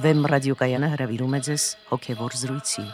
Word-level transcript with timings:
Վեմ 0.00 0.22
ռադիոկայանը 0.30 0.88
հրավիրում 0.94 1.34
է 1.36 1.38
ձեզ 1.44 1.64
հոգևոր 1.90 2.36
զրույցի։ 2.40 2.84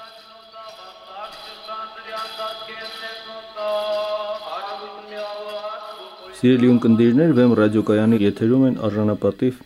Սիրելի 6.39 6.71
ունկնդիրներ, 6.73 7.35
Վեմ 7.39 7.55
ռադիոկայանի 7.61 8.19
եթերում 8.25 8.67
են 8.71 8.81
արժանապատիվ 8.89 9.63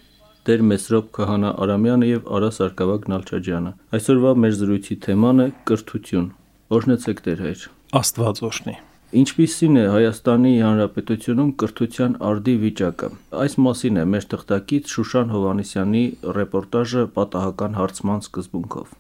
Տեր 0.51 0.67
Մեսրոպ 0.75 1.09
Քահանա 1.17 1.55
Արամյանը 1.65 2.11
եւ 2.11 2.31
Արա 2.37 2.53
Սարգսակյան 2.59 3.11
Նալչաջյանը։ 3.15 3.75
Այսօրվա 3.97 4.37
մեր 4.45 4.55
զրույցի 4.61 5.01
թեման 5.09 5.45
է 5.47 5.49
կրթություն։ 5.71 6.31
Օրհնեցեք 6.77 7.27
Տեր 7.31 7.45
հայր։ 7.49 7.67
Աստված 8.05 8.47
օրհնի։ 8.51 8.79
Ինչպիսին 9.11 9.79
է 9.81 9.81
Հայաստանի 9.91 10.51
Հանրապետությունում 10.63 11.49
կրթության 11.63 12.13
արդի 12.29 12.55
վիճակը։ 12.61 13.09
Այս 13.45 13.59
մասին 13.67 13.99
է 13.99 14.05
մեր 14.13 14.29
թղթակից 14.35 14.95
Շուշան 14.95 15.35
Հովանեսյանի 15.35 16.07
ռեպորտաժը 16.39 17.07
պատահական 17.19 17.79
հարցման 17.81 18.27
սկզբունքով։ 18.29 19.00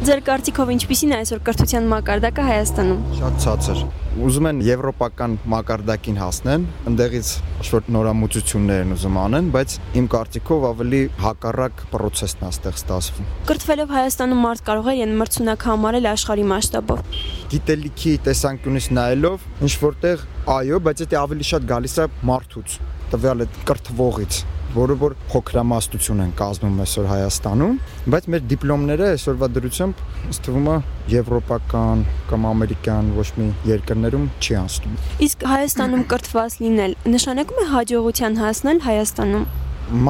Ձեր 0.00 0.20
կարծիքով 0.24 0.70
ինչպիսին 0.72 1.10
է 1.12 1.16
այսօր 1.20 1.40
կրթության 1.44 1.88
մակարդակը 1.90 2.44
Հայաստանում։ 2.46 3.00
Շատ 3.18 3.34
ցածր։ 3.44 3.80
Ուզում 4.24 4.46
են 4.48 4.60
եվրոպական 4.64 5.34
մակարդակին 5.52 6.20
հասնեն, 6.20 6.62
ընդեղից 6.88 7.32
շուտ 7.68 7.90
նորամուծություններ 7.96 8.80
են 8.86 8.94
ուզում 8.96 9.18
անեն, 9.20 9.50
բայց 9.52 9.74
իմ 10.00 10.08
կարծիքով 10.14 10.64
ավելի 10.70 11.02
հակառակ 11.20 11.84
process-ն 11.92 12.46
է 12.48 12.50
ստեղ 12.56 12.78
ստացվում։ 12.80 13.28
Կրթվելով 13.50 13.92
Հայաստանում 14.00 14.40
մարդ 14.48 14.64
կարող 14.70 14.88
է 14.88 14.94
ին 15.04 15.12
մրցունակ 15.20 15.66
համարել 15.68 16.08
աշխարհի 16.16 16.46
մասշտաբով։ 16.54 17.04
Գիտելիքի 17.52 18.14
տեսանկյունից 18.30 18.88
նայելով, 18.96 19.44
ինչ 19.68 19.74
որտեղ 19.84 20.24
այո, 20.56 20.80
բայց 20.88 21.04
դա 21.12 21.20
ավելի 21.28 21.50
շատ 21.50 21.68
գալիս 21.74 22.00
է 22.00 22.08
մարդուց, 22.30 22.80
տվյալ 23.14 23.46
այդ 23.46 23.60
կրթվողից 23.70 24.40
որը 24.70 24.94
որ 25.00 25.14
փոքրամասնություն 25.32 26.20
են 26.22 26.28
կազմում 26.38 26.76
այսօր 26.84 27.06
Հայաստանում, 27.10 27.78
բայց 28.14 28.28
մեր 28.30 28.44
դիպլոմները 28.52 29.08
այսօրվա 29.16 29.48
դրությամբ 29.56 30.02
ըստ 30.30 30.44
թվում 30.46 30.68
է 30.70 30.76
եվրոպական 31.10 32.04
կամ 32.30 32.46
ամերիկյան 32.52 33.10
ոչ 33.18 33.26
մի 33.40 33.48
երկրներում 33.70 34.28
չի 34.38 34.56
անցնում։ 34.60 34.94
Իսկ 35.26 35.44
Հայաստանում 35.50 36.06
կրթված 36.14 36.58
լինել 36.62 36.96
նշանակում 37.16 37.60
է 37.60 37.68
հաջողության 37.74 38.40
հասնել 38.44 38.82
Հայաստանում։ 38.86 39.46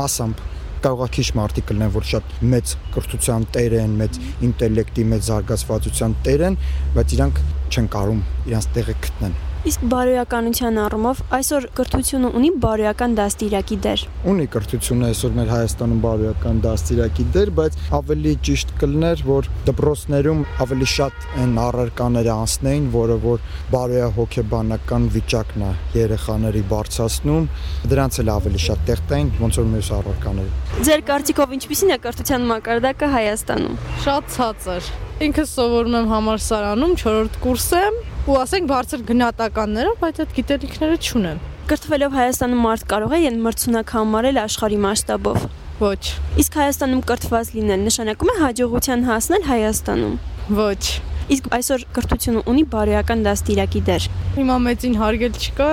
Մասամբ 0.00 0.46
կարող 0.84 1.04
է 1.04 1.12
քիչ 1.16 1.28
մարդիկ 1.40 1.72
լինեն, 1.74 1.92
որ 1.96 2.08
շատ 2.10 2.34
մեծ 2.52 2.74
կրթության 2.94 3.46
տեր 3.56 3.76
են, 3.80 3.98
մեծ 4.00 4.18
ինտելեկտի, 4.48 5.04
մեծ 5.12 5.28
զարգացվածության 5.30 6.18
տեր 6.28 6.48
են, 6.50 6.58
բայց 6.96 7.16
իրանք 7.16 7.44
չեն 7.70 7.94
կարող 7.96 8.50
իրանց 8.50 8.68
տեղը 8.76 8.96
գտնեն։ 9.08 9.40
Իսկ 9.60 9.82
բարոյականության 9.92 10.78
առումով 10.80 11.18
այսօր 11.36 11.64
կրթությունը 11.76 12.28
ունի 12.38 12.50
բարոյական 12.62 13.16
դաստիարակի 13.18 13.76
դեր։ 13.84 14.04
Ունի 14.32 14.46
կրթությունը 14.54 15.08
այսօր 15.10 15.34
մեր 15.36 15.50
Հայաստանում 15.52 15.98
բարոյական 16.04 16.62
դաստիարակի 16.64 17.26
դեր, 17.34 17.50
բայց 17.58 17.76
ավելի 17.98 18.32
ճիշտ 18.48 18.72
կլներ, 18.80 19.24
որ 19.28 19.50
դպրոցներում 19.68 20.40
ավելի 20.64 20.88
շատ 20.94 21.26
են 21.44 21.52
առարկաները 21.60 22.32
անցնեին, 22.40 22.86
որը 22.96 23.18
որ 23.26 23.44
բարոյահոգեբանական 23.76 25.10
վիճակն 25.20 25.66
է 25.68 25.72
երեխաների 26.00 26.64
բարձրացնում, 26.72 27.50
դրանց 27.92 28.20
էլ 28.24 28.32
ավելի 28.40 28.62
շատ 28.64 28.88
տեղ 28.88 29.04
տային, 29.12 29.30
ոնց 29.44 29.60
որ 29.60 29.68
մյուս 29.76 29.92
առարկաները։ 30.00 30.80
Ձեր 30.88 31.04
կարծիքով 31.12 31.54
ինչպիսին 31.60 31.92
է 31.92 32.00
կրթության 32.08 32.48
մակարդակը 32.54 33.12
Հայաստանում։ 33.20 33.78
Շատ 34.08 34.34
ցածր։ 34.40 34.90
Ինքը 35.20 35.42
սովորում 35.50 35.96
եմ 35.98 36.06
համալսարանում 36.08 36.92
4-րդ 36.96 37.34
կուրս 37.44 37.66
եմ 37.76 37.96
ու 38.30 38.36
ասենք 38.38 38.66
բարձր 38.70 39.00
գնահատականներով, 39.08 39.94
բայց 39.98 40.18
այդ 40.22 40.34
գիտելիքները 40.36 40.98
չունեմ։ 41.02 41.40
Կրթվելով 41.70 42.14
Հայաստանում 42.14 42.62
մարդ 42.66 42.84
կարող 42.92 43.14
է 43.16 43.20
ին 43.26 43.40
մրցունակ 43.46 43.94
համարել 43.96 44.40
աշխարհի 44.44 44.80
մասշտաբով։ 44.86 45.46
Ոչ։ 45.82 46.02
Իսկ 46.44 46.58
Հայաստանում 46.62 47.04
կրթված 47.10 47.54
լինել 47.58 47.86
նշանակում 47.90 48.30
է 48.30 48.40
հաջողության 48.46 49.06
հասնել 49.10 49.46
Հայաստանում։ 49.50 50.18
Ոչ։ 50.60 51.09
Իսկ 51.30 51.44
այսօր 51.54 51.82
կրթությունը 51.94 52.40
ունի 52.50 52.62
բարոյական 52.72 53.20
դաստիարակի 53.22 53.80
դեր։ 53.86 54.06
Հիմա 54.34 54.54
մեծին 54.64 54.94
հարգել 54.98 55.36
չկա, 55.38 55.68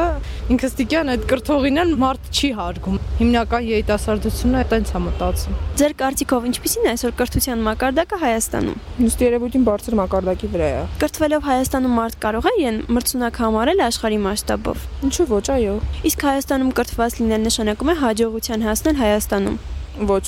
ինքս 0.53 0.75
դիկյան 0.77 1.09
այդ 1.13 1.23
կրթողին 1.31 1.79
են 1.81 1.93
մարդ 2.03 2.27
չի 2.29 2.49
հարգում։ 2.59 2.99
Հիմնական 3.17 3.65
երիտասարդությունը 3.71 4.59
այտենց 4.61 4.91
է 4.93 5.01
մտածում։ 5.07 5.57
Ձեր 5.81 5.95
կարծիքով 6.01 6.45
ինչպիսին 6.51 6.85
է 6.85 6.91
այսօր 6.93 7.15
կրթության 7.21 7.63
մակարդակը 7.67 8.19
Հայաստանում։ 8.21 8.83
Ըստ 9.07 9.23
երևույթին 9.25 9.65
բարձր 9.71 9.97
մակարդակի 9.97 10.51
վրա 10.53 10.69
է։ 10.77 10.83
Կրթվելով 11.01 11.47
Հայաստանում 11.47 11.97
մարդ 12.01 12.19
կարող 12.27 12.49
է 12.51 12.53
ին 12.67 12.77
մրցունակ 12.97 13.41
համարել 13.47 13.81
աշխարհի 13.87 14.21
մասշտաբով։ 14.27 14.85
Ինչու 15.09 15.27
ոչ, 15.33 15.45
այո։ 15.57 15.79
Իսկ 16.11 16.27
Հայաստանում 16.27 16.75
կրթված 16.81 17.17
լինել 17.21 17.49
նշանակում 17.49 17.93
է 17.93 17.97
հաջողության 18.05 18.69
հասնել 18.69 19.01
Հայաստանում։ 19.01 19.59
Ոչ, 19.97 20.25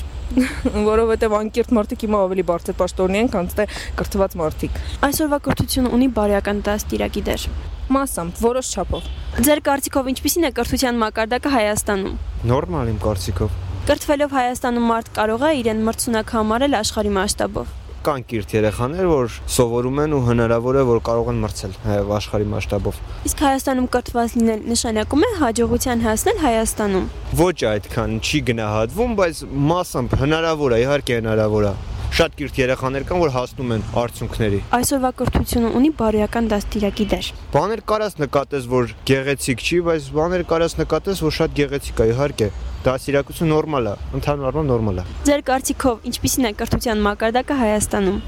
որովհետև 0.89 1.33
անկիրթ 1.39 1.73
մարդիկ 1.77 2.05
հիմա 2.05 2.21
ավելի 2.25 2.45
բարձր 2.49 2.77
պաշտոնի 2.79 3.19
են, 3.19 3.27
քան 3.33 3.49
թե 3.53 3.65
կրթված 3.99 4.37
մարդիկ։ 4.41 4.79
Այսօրվա 5.07 5.39
կրթությունը 5.45 5.91
ունի 5.97 6.07
բարոյական 6.17 6.61
դաստիարակի 6.69 7.23
դեր։ 7.29 7.45
Մասամբ, 7.93 8.41
որոշ 8.45 8.71
չափով։ 8.73 9.09
Ձեր 9.45 9.61
կարծիքով 9.69 10.09
ինչպիսին 10.13 10.49
է 10.49 10.51
կրթության 10.57 10.99
մակարդակը 11.05 11.53
Հայաստանում։ 11.57 12.17
Նորմալ 12.49 12.93
իմ 12.93 12.99
կարծիքով։ 13.05 13.59
Կրթվելով 13.89 14.33
Հայաստանում 14.39 14.89
մարդ 14.93 15.13
կարող 15.17 15.45
է 15.49 15.53
իրեն 15.59 15.85
մրցունակ 15.89 16.33
համարել 16.39 16.81
աշխարհի 16.83 17.13
մասշտաբով 17.19 17.77
կան 18.05 18.23
կիրթ 18.29 18.53
երեխաներ, 18.55 19.07
որ 19.09 19.35
սովորում 19.55 20.01
են 20.03 20.15
ու 20.15 20.21
հնարավոր 20.29 20.79
է 20.79 20.83
որ 20.89 21.01
կարող 21.09 21.29
են 21.33 21.41
մրցել 21.43 21.75
աշխարհի 22.19 22.47
մասշտաբով։ 22.53 23.01
Իսկ 23.29 23.43
Հայաստանում 23.45 23.87
կրթված 23.95 24.35
լինել 24.39 24.65
նշանակում 24.73 25.27
է 25.27 25.31
հաջողության 25.43 26.03
հասնել 26.07 26.41
Հայաստանում։ 26.45 27.05
Ոչ 27.43 27.57
այդքան 27.73 28.17
չի 28.23 28.41
գնահատվում, 28.49 29.15
բայց 29.19 29.45
մասամբ 29.69 30.17
հնարավոր 30.23 30.75
է, 30.75 30.83
իհարկե 30.87 31.19
հնարավոր 31.19 31.69
է 31.69 31.73
շատ 32.09 32.35
կիրթ 32.39 32.55
երեխաներ 32.59 33.03
կան, 33.05 33.19
որ 33.21 33.31
հասնում 33.35 33.73
են 33.75 33.83
արդյունքների։ 34.01 34.59
Այսօրվա 34.75 35.11
կրթությունը 35.19 35.69
ունի 35.77 35.91
բարոյական 35.99 36.49
դաստիարակի 36.51 37.05
դեր։ 37.13 37.29
Բաներ 37.53 37.83
կարաս 37.91 38.17
նկատես, 38.23 38.65
որ 38.73 38.93
գեղեցիկ 39.09 39.63
չի, 39.69 39.79
բայց 39.89 40.09
բաներ 40.17 40.43
կարաս 40.49 40.75
նկատես, 40.81 41.21
որ 41.29 41.37
շատ 41.37 41.55
գեղեցիկ 41.59 42.01
է, 42.01 42.09
իհարկե։ 42.09 42.49
Դաստիարակությունը 42.79 43.51
նորմալ 43.51 43.87
է, 43.89 43.93
ընդհանուր 44.15 44.45
առմամբ 44.49 44.69
նորմալ 44.71 44.99
է։ 45.01 45.03
Ձեր 45.27 45.41
կարծիքով 45.49 46.05
ինչպիսին 46.09 46.45
է 46.47 46.51
կրթության 46.59 47.01
մակարդակը 47.03 47.55
Հայաստանում։ 47.59 48.19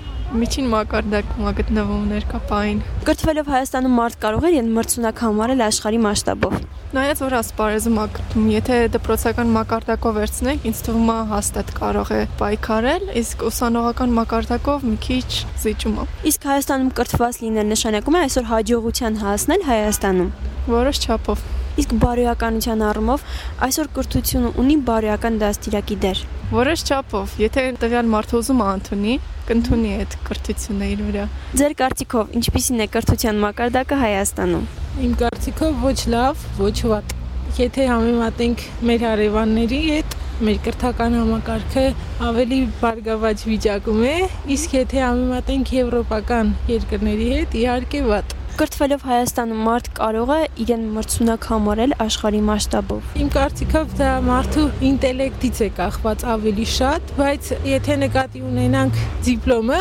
Միջին 0.42 0.68
մակարդակում 0.72 1.48
է 1.48 1.54
գտնվում 1.60 2.04
ներկապային։ 2.12 2.82
Կրթվելով 3.08 3.52
Հայաստանում 3.52 3.96
մարդ 4.00 4.18
կարող 4.26 4.48
է 4.48 4.52
ին 4.58 4.74
մրցունակ 4.76 5.24
համարել 5.24 5.64
աշխարհի 5.68 6.02
մասշտաբով։ 6.06 6.58
Նայած 6.92 7.24
որ 7.24 7.36
ասպարեզում 7.40 8.00
է 8.02 8.06
գտնում, 8.16 8.50
եթե 8.52 8.80
դպրոցական 8.96 9.54
մակարդակով 9.56 10.20
վերցնենք, 10.20 10.68
ինձ 10.72 10.84
թվում 10.88 11.12
է 11.12 11.18
հաստատ 11.32 11.74
կարող 11.80 12.12
է 12.12 12.22
պայքարել, 12.42 13.08
իսկ 13.24 13.48
ուսանողական 13.52 14.16
մակարդակով 14.20 14.86
մի 14.92 14.98
քիչ 15.08 15.30
զիջում 15.64 15.96
է։ 15.96 16.08
Իսկ 16.32 16.52
Հայաստանում 16.52 16.92
կրթված 17.00 17.42
լինել 17.48 17.72
նշանակում 17.72 18.20
է 18.20 18.24
այսօր 18.28 18.52
հաջողության 18.52 19.24
հասնել 19.24 19.68
Հայաստանում։ 19.72 20.32
Որոշ 20.76 21.04
չափով։ 21.08 21.50
Իսկ 21.80 21.94
բարոյականության 22.02 22.82
առումով 22.84 23.22
այսօր 23.68 23.90
կրթությունը 23.96 24.50
ունի 24.60 24.76
բարոյական 24.90 25.38
դաստիարակի 25.40 25.98
դեր։ 26.04 26.24
Որոշ 26.52 26.82
չափով, 26.84 27.36
եթե 27.40 27.62
տվյալ 27.80 28.10
մարդը 28.12 28.36
ուզում 28.42 28.62
է 28.62 28.66
ընդունի, 28.72 29.14
կընդունի 29.48 29.92
այդ 30.02 30.18
կրթությունը 30.28 30.90
իր 30.92 31.04
վրա։ 31.08 31.28
Ձեր 31.62 31.76
կարծիքով 31.82 32.36
ինչպիսին 32.42 32.84
է 32.84 32.88
կրթության 32.96 33.40
մակարդակը 33.46 34.00
Հայաստանում։ 34.02 34.66
Իմ 35.08 35.14
կարծիքով 35.22 35.80
ոչ 35.86 36.00
լավ, 36.12 36.44
ոչ 36.60 36.78
վատ։ 36.92 37.16
Եթե 37.62 37.88
համեմատենք 37.92 38.66
մեր 38.92 39.08
հարևանների 39.08 39.80
հետ, 39.88 40.18
մեր 40.42 40.60
կրթական 40.66 41.18
համակարգը 41.20 41.86
ավելի 42.28 42.60
բարգավաճ 42.82 43.44
վիճակում 43.52 44.06
է, 44.12 44.14
իսկ 44.56 44.78
եթե 44.82 45.02
համեմատենք 45.06 45.74
եվրոպական 45.78 46.54
երկրների 46.72 47.28
հետ, 47.36 47.58
իհարկե 47.62 48.06
վատ։ 48.12 48.38
Կրթվելով 48.60 49.04
Հայաստանում 49.08 49.60
մարդ 49.66 49.86
կարող 49.98 50.32
է 50.36 50.40
իրեն 50.64 50.82
մրցունակ 50.96 51.46
համարել 51.52 51.94
աշխարհի 52.04 52.42
մասշտաբով։ 52.48 53.14
Իմ 53.24 53.30
կարծիքով 53.36 53.94
դա 54.02 54.10
մարդու 54.28 54.66
ինտելեկտից 54.90 55.62
է 55.66 55.70
կախված 55.78 56.26
ավելի 56.34 56.66
շատ, 56.72 57.14
բայց 57.22 57.52
եթե 57.72 57.98
նկատի 58.02 58.44
ունենանք 58.50 59.00
դիպլոմը, 59.28 59.80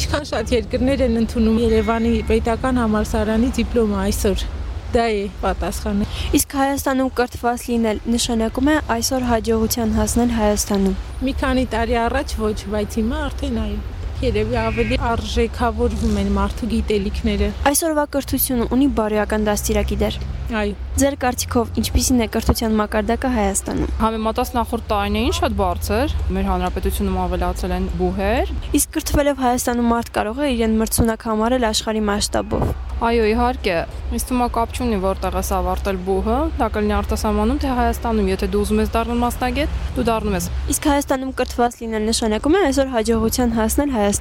ինչքան 0.00 0.28
շատ 0.32 0.52
երկրներ 0.58 1.06
են 1.08 1.16
ընդունում 1.22 1.58
Երևանի 1.64 2.12
պետական 2.28 2.82
համալսարանի 2.84 3.50
դիպլոմը 3.60 3.98
այսօր 4.04 4.46
դա 4.94 5.06
է 5.10 5.24
պատասխանը։ 5.42 6.06
Իսկ 6.38 6.54
Հայաստանում 6.60 7.10
կրթված 7.18 7.64
լինել 7.70 8.04
նշանակում 8.14 8.70
է 8.74 8.76
այսօր 8.98 9.26
հաջողության 9.32 9.96
հասնել 9.98 10.36
Հայաստանում։ 10.38 11.00
Մի 11.24 11.36
քանի 11.40 11.66
տարի 11.74 11.98
առաջ 12.04 12.38
ոչ, 12.44 12.56
բայց 12.76 13.00
հիմա 13.00 13.24
արդեն 13.24 13.60
այո 13.64 13.93
երևի 14.24 14.56
ավելի 14.64 15.00
արժեքավորվում 15.10 16.20
են 16.24 16.30
մարդու 16.38 16.70
գիտելիքները։ 16.74 17.50
Այսօրվա 17.72 18.06
կրթությունը 18.14 18.70
ունի 18.74 18.88
բարոյական 19.00 19.46
դաստիարակի 19.50 20.00
դեր։ 20.04 20.18
Այո։ 20.44 20.74
Ձեր 20.94 21.14
կարծիքով 21.22 21.78
ինչպիսին 21.80 22.22
է 22.22 22.26
կրթության 22.34 22.74
մակարդակը 22.78 23.28
Հայաստանում։ 23.34 23.94
Համեմատած 23.98 24.50
նախորդ 24.54 24.84
տարիներին 24.92 25.34
շատ 25.40 25.56
բարձր, 25.58 26.14
մեր 26.36 26.48
հանրապետությունում 26.50 27.16
ավելացել 27.24 27.74
են 27.74 27.88
բուհեր։ 27.98 28.52
Իսկ 28.78 28.92
կրթվելով 28.94 29.42
Հայաստանում 29.44 29.88
մարդ 29.94 30.12
կարող 30.14 30.42
է 30.44 30.50
իրեն 30.54 30.76
մրցունակ 30.84 31.26
համարել 31.32 31.66
աշխարհի 31.74 32.02
մասշտաբով։ 32.12 32.66
Այո, 33.04 33.24
իհարկե, 33.34 33.78
ինձ 34.14 34.24
թվում 34.28 34.42
է 34.44 34.46
կապ 34.54 34.76
չունի 34.78 34.98
որտեղ 35.02 35.34
ես 35.40 35.48
ավարտել 35.56 35.96
բուհը, 36.06 36.36
դա 36.60 36.68
կլինի 36.76 36.94
արտասահմանում 36.94 37.58
թե 37.64 37.72
Հայաստանում, 37.74 38.28
եթե 38.30 38.48
դու 38.54 38.62
ուզում 38.64 38.80
ես 38.84 38.92
դառնալ 38.94 39.18
մասնագետ, 39.24 39.74
դու 39.98 40.06
դառնում 40.08 40.36
ես։ 40.38 40.46
Իսկ 40.74 40.88
Հայաստանում 40.94 41.34
կրթված 41.42 41.78
լինել 41.82 42.08
նշանակում 42.14 42.54
է 42.54 42.62
այսօր 42.70 42.94
հաջողության 42.94 43.54
հասնել 43.58 43.94
Հայաստանում։ 43.98 44.13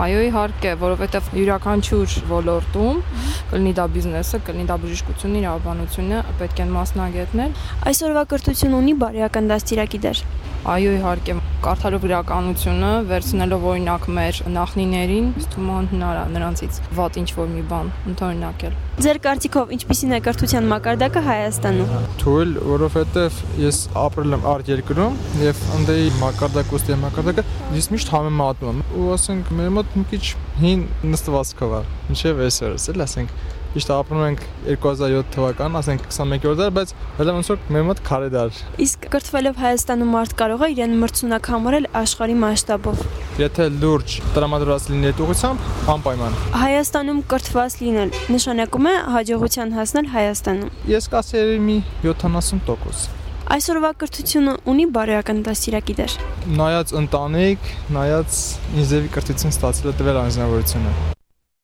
Այո, 0.00 0.20
իհարկե, 0.30 0.72
որովհետև 0.80 1.30
յուրաքանչյուր 1.34 2.16
ոլորտում 2.30 3.00
կլինի 3.50 3.72
դա 3.80 3.86
բիզնեսը, 3.96 4.40
կլինի 4.46 4.66
դա 4.70 4.76
բժշկությունը, 4.84 5.40
իրավաբանությունը, 5.42 6.20
պետք 6.40 6.64
են 6.64 6.74
մասնագետներ։ 6.78 7.62
Այսօրվա 7.90 8.26
կրթություն 8.34 8.76
ունի 8.80 8.98
բարոյական 9.02 9.50
դաստիարակի 9.50 10.04
դեր։ 10.06 10.22
Այո, 10.70 10.94
իհարկե, 11.00 11.40
կարդալով 11.64 12.04
իրականությունը, 12.08 12.90
վերցնելով 13.10 13.64
օրինակ 13.70 14.06
մեր 14.16 14.38
նախնիներին, 14.54 15.26
թվում 15.52 15.70
է 15.70 15.82
հնար 15.90 16.20
է 16.20 16.24
նրանցից 16.34 16.80
վատ 16.96 17.18
ինչ 17.20 17.28
որ 17.36 17.50
մի 17.50 17.64
բան 17.70 17.90
ընդօրինակել։ 18.10 18.78
Ձեր 19.00 19.20
կարծիքով 19.24 19.74
ինչպիսին 19.76 20.16
է 20.16 20.20
կրթության 20.26 20.66
մակարդակը 20.70 21.22
Հայաստանում։ 21.28 21.92
Թույլ, 22.20 22.50
որովհետև 22.70 23.38
ես 23.64 23.78
ապրել 24.00 24.36
եմ 24.36 24.48
արտ 24.50 24.72
երկրում 24.74 25.20
եւ 25.44 25.62
ընդեի 25.78 26.10
մակարդակը 26.20 26.80
ըստ 26.80 26.92
մակարդակը 27.04 27.46
ես 27.76 27.88
միշտ 27.94 28.12
համեմատում 28.16 28.70
եմ։ 28.70 28.82
Ու 29.00 29.08
ասենք 29.16 29.54
մեր 29.60 29.72
մոտ 29.78 29.96
մի 30.00 30.04
քիչ 30.10 30.24
հին 30.60 30.84
նստվածքով 31.14 31.74
է։ 31.80 31.82
Ինչեւ 32.10 32.44
այսօրս 32.50 32.88
էլ 32.92 33.04
ասենք 33.06 33.34
Իշտ 33.70 33.90
ապրում 33.94 34.22
ենք 34.26 34.40
2007 34.66 35.28
թվական, 35.30 35.76
ասենք 35.78 36.06
21-րդ 36.08 36.58
դար, 36.58 36.70
բայց 36.74 36.92
հələ 37.20 37.34
ոնց 37.36 37.50
որ 37.52 37.60
մեր 37.76 37.84
մոտ 37.86 38.00
քարե 38.08 38.30
դար։ 38.34 38.56
Իսկ 38.82 39.04
կրթվելով 39.12 39.60
Հայաստանում 39.62 40.10
մարդ 40.16 40.34
կարող 40.40 40.64
է 40.66 40.68
իրեն 40.74 40.96
մրցունակ 41.04 41.50
համարել 41.54 41.86
աշխարհի 42.00 42.36
մասշտաբով։ 42.42 43.04
Եթե 43.38 43.68
լուրջ 43.76 44.16
տրամադրված 44.34 44.88
լինի 44.90 45.08
այդ 45.12 45.22
ուղղությամբ, 45.22 45.70
անպայման։ 45.94 46.36
Հայաստանում 46.64 47.22
կրթված 47.30 47.78
լինել 47.84 48.12
նշանակում 48.34 48.90
է 48.90 48.96
հաջողության 49.14 49.72
հասնել 49.78 50.10
Հայաստանում։ 50.18 50.74
Ես 50.90 51.08
կասեի 51.14 51.62
մի 51.70 51.78
70%։ 52.10 53.16
Այսօրվա 53.50 53.88
կրթությունը 54.02 54.52
ունի 54.70 54.84
բարոյական 54.98 55.40
դաստիարակի 55.46 55.96
դեր։ 56.02 56.18
Նայած 56.58 56.92
ընտանիք, 57.04 57.72
նայած 57.98 58.42
ինձևի 58.82 59.14
կրթություն 59.16 59.56
ստացել 59.56 59.96
տվել 60.02 60.22
անձնավորությունը։ 60.26 61.19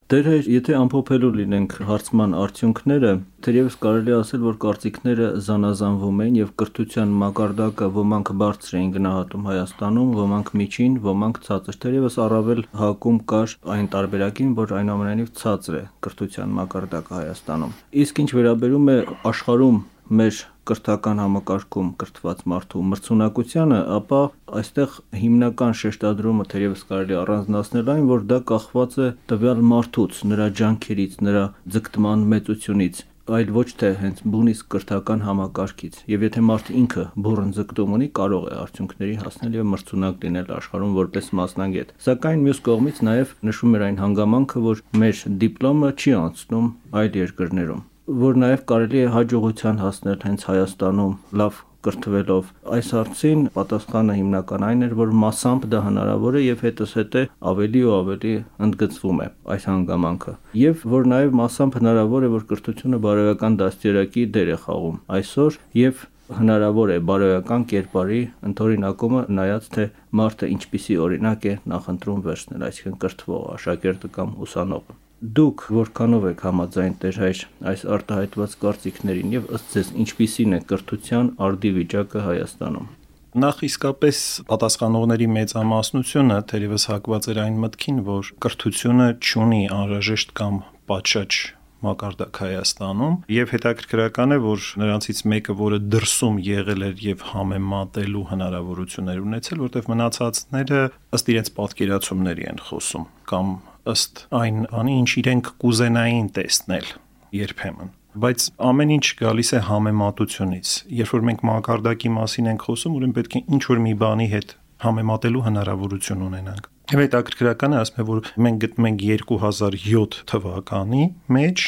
Դեր 0.06 0.26
հայր, 0.31 0.44
եթե 0.47 0.75
ամփոփելու 0.79 1.29
լինենք 1.35 1.73
հարցման 1.88 2.35
արդյունքները, 2.38 3.08
թերևս 3.43 3.76
կարելի 3.82 4.12
ասել, 4.14 4.44
որ 4.47 4.58
կարծիքները 4.62 5.31
զանազանվում 5.49 6.23
են 6.26 6.37
եւ 6.38 6.53
կրթության 6.62 7.17
մակարդակը 7.25 7.88
ոմանք 7.97 8.31
բարձր 8.44 8.79
էին 8.79 8.94
գնահատում 8.94 9.50
Հայաստանում, 9.50 10.14
ոմանք 10.23 10.55
միջին, 10.62 10.97
ոմանք 11.11 11.43
ցածր։ 11.50 11.81
Թերևս 11.82 12.19
առավել 12.23 12.64
հակում 12.87 13.20
կար 13.35 13.58
այն 13.75 13.91
տարբերակին, 13.97 14.56
որ 14.62 14.76
այնուամենայնիվ 14.79 15.32
ցածր 15.43 15.81
է 15.82 15.85
կրթության 16.06 16.59
մակարդակը 16.62 17.19
Հայաստանում։ 17.19 17.79
Իսկ 18.06 18.23
ինչ 18.23 18.31
վերաբերում 18.38 18.93
է 18.94 19.00
աշխարհում 19.35 19.82
մեր 20.23 20.44
կրթական 20.70 21.22
համակարգում 21.22 21.90
կրթված 22.02 22.44
մարդու 22.52 22.84
մրցունակությանը, 22.92 23.80
ապա 23.96 24.20
այստեղ 24.60 25.00
հիմնական 25.22 25.76
շեշտադրումը 25.80 26.46
թերևս 26.52 26.86
կարելի 26.92 27.18
առանձնացնել 27.22 27.92
այն, 27.96 28.06
որ 28.12 28.24
դա 28.32 28.40
կախված 28.52 28.96
է 29.06 29.10
տվյալ 29.32 29.66
մարդուց, 29.74 30.22
նրա 30.32 30.48
ջանքերից, 30.62 31.20
նրա 31.26 31.44
ձգտման 31.76 32.26
մեծությունից 32.34 33.04
այլ 33.26 33.48
ոչ 33.56 33.66
թե 33.80 33.88
հենց 34.00 34.20
բունից 34.32 34.58
կրթական 34.70 35.24
համակարգից։ 35.26 35.96
Եվ 36.12 36.26
եթե 36.26 36.42
մարդը 36.46 36.76
ինքը 36.80 37.06
բուրըն 37.24 37.50
ձգտում 37.56 37.96
ունի, 37.96 38.08
կարող 38.18 38.44
է 38.46 38.58
արդյունքների 38.60 39.16
հասնել 39.22 39.56
եւ 39.58 39.66
մրցունակ 39.72 40.26
լինել 40.26 40.54
աշխարհում 40.58 40.94
որպես 41.00 41.32
մասնագետ։ 41.40 41.92
Սակայն 42.06 42.46
մյուս 42.46 42.62
կողմից 42.70 43.02
նաեւ 43.10 43.34
նշում 43.50 43.76
էր 43.80 43.86
այն 43.88 44.00
հանգամանքը, 44.04 44.64
որ 44.70 44.86
մեր 45.02 45.26
դիպլոմը 45.42 45.92
չի 45.96 46.16
անցնում 46.22 46.72
այլ 47.02 47.22
երկրներում 47.26 47.84
որ 48.06 48.37
նաև 48.38 48.61
կարելի 48.70 49.00
է 49.03 49.06
հաջողության 49.11 49.81
հասնել 49.82 50.20
հենց 50.23 50.43
Հայաստանում 50.47 51.14
լավ 51.41 51.56
կրթվելով 51.87 52.50
այս 52.76 52.88
հարցին 52.97 53.41
պատասխանը 53.56 54.14
հիմնական 54.19 54.64
այն 54.67 54.87
էր 54.87 54.94
որ 55.00 55.14
massամբ 55.23 55.67
դա 55.73 55.81
հնարավոր 55.87 56.38
է 56.38 56.43
եւ 56.43 56.62
հետսհետե 56.67 57.23
ավելի 57.50 57.82
ու 57.87 57.94
ավելի 57.97 58.35
ընդգծվում 58.67 59.23
է 59.23 59.29
այս 59.55 59.67
հանգամանքը 59.70 60.35
եւ 60.62 60.85
որ 60.97 61.08
նաեւ 61.12 61.38
massամբ 61.43 61.79
հնարավոր 61.81 62.26
է 62.26 62.31
որ 62.35 62.47
կրթությունը 62.50 63.00
բարոյական 63.06 63.58
դաստիարակի 63.62 64.26
դեր 64.37 64.52
է 64.55 64.59
խաղում 64.67 65.00
այսօր 65.19 65.59
եւ 65.82 66.05
հնարավոր 66.37 66.94
է 66.97 67.00
բարոյական 67.11 67.67
կերպարի 67.70 68.20
ընդօրինակումը 68.50 69.25
նայած 69.38 69.73
թե 69.79 69.88
մարդը 70.20 70.52
ինչպիսի 70.56 71.00
օրինակ 71.06 71.50
է 71.55 71.56
նախընտրում 71.75 72.23
վերցնել 72.26 72.70
այսինքն 72.70 73.02
կրթվող 73.06 73.50
աշակերտը 73.56 74.14
կամ 74.19 74.38
ուսանողը 74.47 75.02
Դուք 75.16 75.62
որքանով 75.72 76.24
եք 76.28 76.42
համաձայն 76.44 76.94
Տեր 77.00 77.18
հայր 77.22 77.38
այս 77.70 77.82
արտահայտված 77.96 78.54
կարծիքներին 78.60 79.30
եւ 79.32 79.46
ըստ 79.56 79.70
ձեզ 79.76 79.90
ինչպիսին 80.02 80.56
է 80.56 80.58
կրթության 80.72 81.30
արդի 81.46 81.70
վիճակը 81.76 82.24
Հայաստանում։ 82.26 82.88
Նախ 83.36 83.62
իսկապես 83.68 84.18
պատասխանողների 84.48 85.28
մեծամասնությունը 85.36 86.36
թերևս 86.52 86.84
հակված 86.92 87.28
էր 87.32 87.40
այն 87.46 87.56
մտքին, 87.64 87.98
որ 88.06 88.30
կրթությունը 88.44 89.08
չունի 89.24 89.62
անհրաժեշտ 89.76 90.34
կամ 90.40 90.60
պատշաճ 90.92 91.40
մակարդակ 91.86 92.40
Հայաստանում 92.42 93.16
եւ 93.36 93.54
հետաքրքրական 93.56 94.36
է 94.36 94.38
որ 94.44 94.68
նրանցից 94.80 95.22
մեկը 95.32 95.56
որը 95.60 95.78
դրսում 95.96 96.38
եղել 96.46 96.86
էր 96.88 97.02
եւ 97.06 97.24
համեմատելու 97.32 98.24
հնարավորություններ 98.32 99.22
ունեցել 99.26 99.62
որտեղ 99.66 99.90
մնացածները 99.92 100.82
ըստ 101.18 101.32
իրենց 101.36 101.52
պատկերացումների 101.60 102.48
են 102.52 102.62
խոսում 102.70 103.08
կամ 103.32 103.52
ըստ 103.93 104.25
այն 104.41 104.59
բանի, 104.73 104.97
ինչ 105.03 105.11
իրենք 105.23 105.50
կուզենային 105.62 106.29
տեսնել 106.37 106.91
երբեմն 107.37 107.94
բայց 108.17 108.44
ամեն 108.65 108.93
ինչ 108.97 109.06
գալիս 109.19 109.50
է 109.53 109.59
համեմատությունից։ 109.67 110.71
Երբ 111.00 111.11
որ 111.12 111.25
մենք 111.29 111.43
մակարդակի 111.50 112.12
մասին 112.17 112.47
ենք 112.53 112.62
խոսում, 112.65 112.94
ուրեմն 112.97 113.17
պետք 113.19 113.37
է 113.37 113.43
ինչ 113.56 113.62
որ 113.67 113.83
մի 113.87 113.93
բանի 114.00 114.29
հետ 114.33 114.55
համեմատելու 114.87 115.43
հնարավորություն 115.47 116.25
ունենանք։ 116.27 116.71
Եվ 116.97 117.03
հետաքրքրական 117.03 117.77
է 117.77 117.81
ասում 117.83 118.00
է, 118.00 118.06
որ 118.09 118.31
մենք 118.47 118.61
գտնում 118.65 118.88
ենք 118.88 119.05
2007 119.37 120.19
թվականի 120.33 121.05
մեջ, 121.37 121.65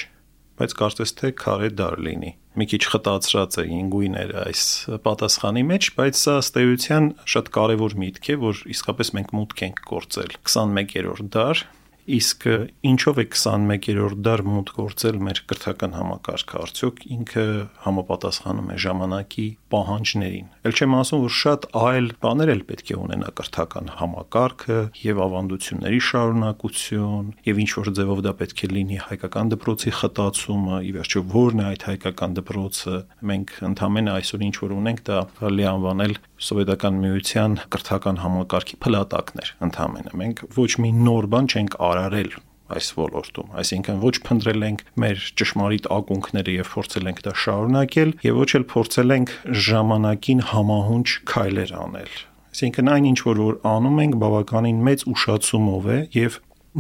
բայց 0.59 0.75
կարծես 0.79 1.15
թե 1.19 1.33
քարե 1.43 1.71
դար 1.79 1.99
լինի 2.09 2.33
մի 2.59 2.67
քիչ 2.73 2.81
խտացրած 2.91 3.57
է 3.63 3.65
ինգույները 3.77 4.39
այս 4.49 4.63
պատասխանի 5.05 5.63
մեջ, 5.69 5.89
բայց 5.99 6.19
սա 6.19 6.33
ըստ 6.43 6.57
էության 6.63 7.05
շատ 7.35 7.51
կարևոր 7.55 7.95
միտք 8.03 8.31
է, 8.35 8.37
որ 8.43 8.63
իսկապես 8.75 9.13
մենք 9.19 9.35
մուտք 9.39 9.63
ենք 9.69 9.83
կորցել 9.93 10.33
21-րդ 10.41 11.29
դար 11.37 11.63
Իսկ 12.09 12.45
ինչով 12.89 13.19
է 13.21 13.25
21-րդ 13.29 14.21
դար 14.25 14.43
մուտք 14.49 14.79
գործել 14.79 15.19
մեր 15.27 15.41
կրթական 15.51 15.97
համակարգը, 15.99 16.61
արդյոք 16.65 17.03
ինքը 17.19 17.45
համապատասխանում 17.85 18.71
է 18.73 18.77
ժամանակի 18.85 19.47
պահանջներին։ 19.75 20.47
Էլ 20.69 20.79
չեմ 20.79 20.97
ասում, 20.99 21.23
որ 21.27 21.35
շատ 21.39 21.67
այլ 21.79 22.09
բաներ 22.25 22.53
էլ 22.55 22.63
պետք 22.69 22.93
է 22.95 22.97
ունենա 22.99 23.33
կրթական 23.39 23.93
համակարգը 23.99 24.79
եւ 25.05 25.21
ավանդությունների 25.27 26.01
շարունակություն, 26.09 27.29
եւ 27.49 27.61
ինչ 27.65 27.71
որ 27.77 27.93
ձևով 27.99 28.23
դա 28.25 28.33
պետք 28.41 28.65
է 28.65 28.71
լինի 28.73 28.99
հայկական 29.09 29.53
դպրոցի 29.53 29.93
խտացումը, 29.99 30.81
ի 30.89 30.91
վերջո 30.97 31.23
ո՞րն 31.29 31.61
է 31.61 31.69
այդ 31.69 31.87
հայկական 31.89 32.39
դպրոցը։ 32.39 32.97
Մենք 33.29 33.55
ընդհանրապես 33.69 33.87
այսօր 34.19 34.45
ինչ 34.49 34.57
որ 34.65 34.75
ունենք, 34.79 35.05
դա 35.09 35.19
կարելի 35.39 35.69
անվանել 35.69 36.15
սովետական 36.39 36.99
միության 37.03 37.55
կրթական 37.75 38.21
համակարգի 38.23 38.77
փլատակներ 38.85 39.49
ընդհանրապես։ 39.69 40.19
Մենք 40.23 40.43
ոչ 40.59 40.73
մի 40.85 40.91
նոր 41.09 41.29
բան 41.35 41.49
չենք 41.49 41.77
արարել 41.99 42.33
այս 42.69 42.89
ոլորտում, 42.99 43.53
այսինքն 43.63 44.01
ոչ 44.03 44.15
փնտրել 44.29 44.65
ենք 44.69 44.83
մեր 45.01 45.23
ճշմարիտ 45.41 45.87
ակունքները 45.99 46.57
եւ 46.59 46.73
փորձել 46.75 47.09
ենք 47.09 47.23
դա 47.25 47.33
շարունակել 47.45 48.11
եւ 48.29 48.41
ոչ 48.45 48.51
էլ 48.59 48.67
փորձել 48.73 49.15
ենք 49.17 49.33
ժամանակին 49.69 50.43
համահունչ 50.53 51.09
քայլեր 51.33 51.73
անել 51.79 52.19
Այսինքն 52.59 52.89
այն 52.91 53.05
ինչ 53.09 53.19
որ 53.23 53.41
որ 53.45 53.57
անում 53.71 53.99
ենք 54.03 54.15
բավականին 54.19 54.79
մեծ 54.89 55.03
ուշացումով 55.13 55.85
է 55.95 55.99
եւ 56.17 56.39